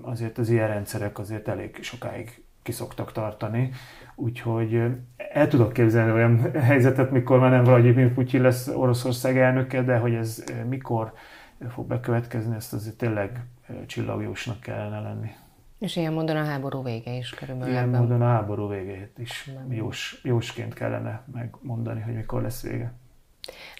azért 0.02 0.38
az 0.38 0.50
ilyen 0.50 0.68
rendszerek 0.68 1.18
azért 1.18 1.48
elég 1.48 1.78
sokáig 1.82 2.44
kiszoktak 2.62 3.12
tartani, 3.12 3.70
úgyhogy 4.14 4.82
el 5.32 5.48
tudok 5.48 5.72
képzelni 5.72 6.12
olyan 6.12 6.50
helyzetet, 6.70 7.10
mikor 7.10 7.38
már 7.38 7.50
nem 7.50 7.64
Vladimir 7.64 8.12
Putyin 8.12 8.42
lesz 8.42 8.68
Oroszország 8.68 9.38
elnöke, 9.38 9.82
de 9.82 9.96
hogy 9.96 10.14
ez 10.14 10.44
mikor, 10.68 11.12
fog 11.68 11.86
bekövetkezni, 11.86 12.54
ezt 12.54 12.72
azért 12.72 12.96
tényleg 12.96 13.44
csillagjósnak 13.86 14.60
kellene 14.60 15.00
lenni. 15.00 15.30
És 15.78 15.96
ilyen 15.96 16.12
módon 16.12 16.36
a 16.36 16.44
háború 16.44 16.82
vége 16.82 17.12
is 17.12 17.30
körülbelül. 17.30 17.72
Ilyen 17.72 17.84
ebben. 17.84 18.00
módon 18.00 18.22
a 18.22 18.26
háború 18.26 18.68
végét 18.68 19.18
is 19.18 19.50
jós, 19.68 20.20
jósként 20.22 20.74
kellene 20.74 21.22
megmondani, 21.32 22.00
hogy 22.00 22.14
mikor 22.14 22.42
lesz 22.42 22.62
vége. 22.62 22.92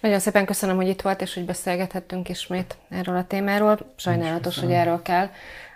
Nagyon 0.01 0.19
szépen 0.19 0.45
köszönöm, 0.45 0.75
hogy 0.75 0.87
itt 0.87 1.01
volt, 1.01 1.21
és 1.21 1.33
hogy 1.33 1.45
beszélgethettünk 1.45 2.29
ismét 2.29 2.77
erről 2.89 3.15
a 3.15 3.25
témáról. 3.25 3.77
Sajnálatos, 3.95 4.59
hogy 4.59 4.71
erről 4.71 5.01
kell, 5.01 5.29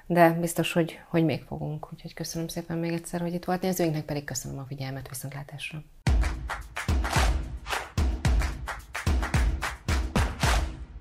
de 0.06 0.32
biztos, 0.32 0.74
hogy, 0.74 1.00
hogy 1.08 1.26
még 1.26 1.44
fogunk. 1.44 1.88
Úgyhogy 1.94 2.14
köszönöm 2.14 2.48
szépen 2.48 2.78
még 2.78 2.92
egyszer, 2.92 3.22
hogy 3.22 3.34
itt 3.34 3.46
volt. 3.46 3.62
Nézőinknek 3.62 4.04
pedig 4.04 4.24
köszönöm 4.24 4.60
a 4.60 4.66
figyelmet, 4.68 5.10
viszontlátásra. 5.10 5.84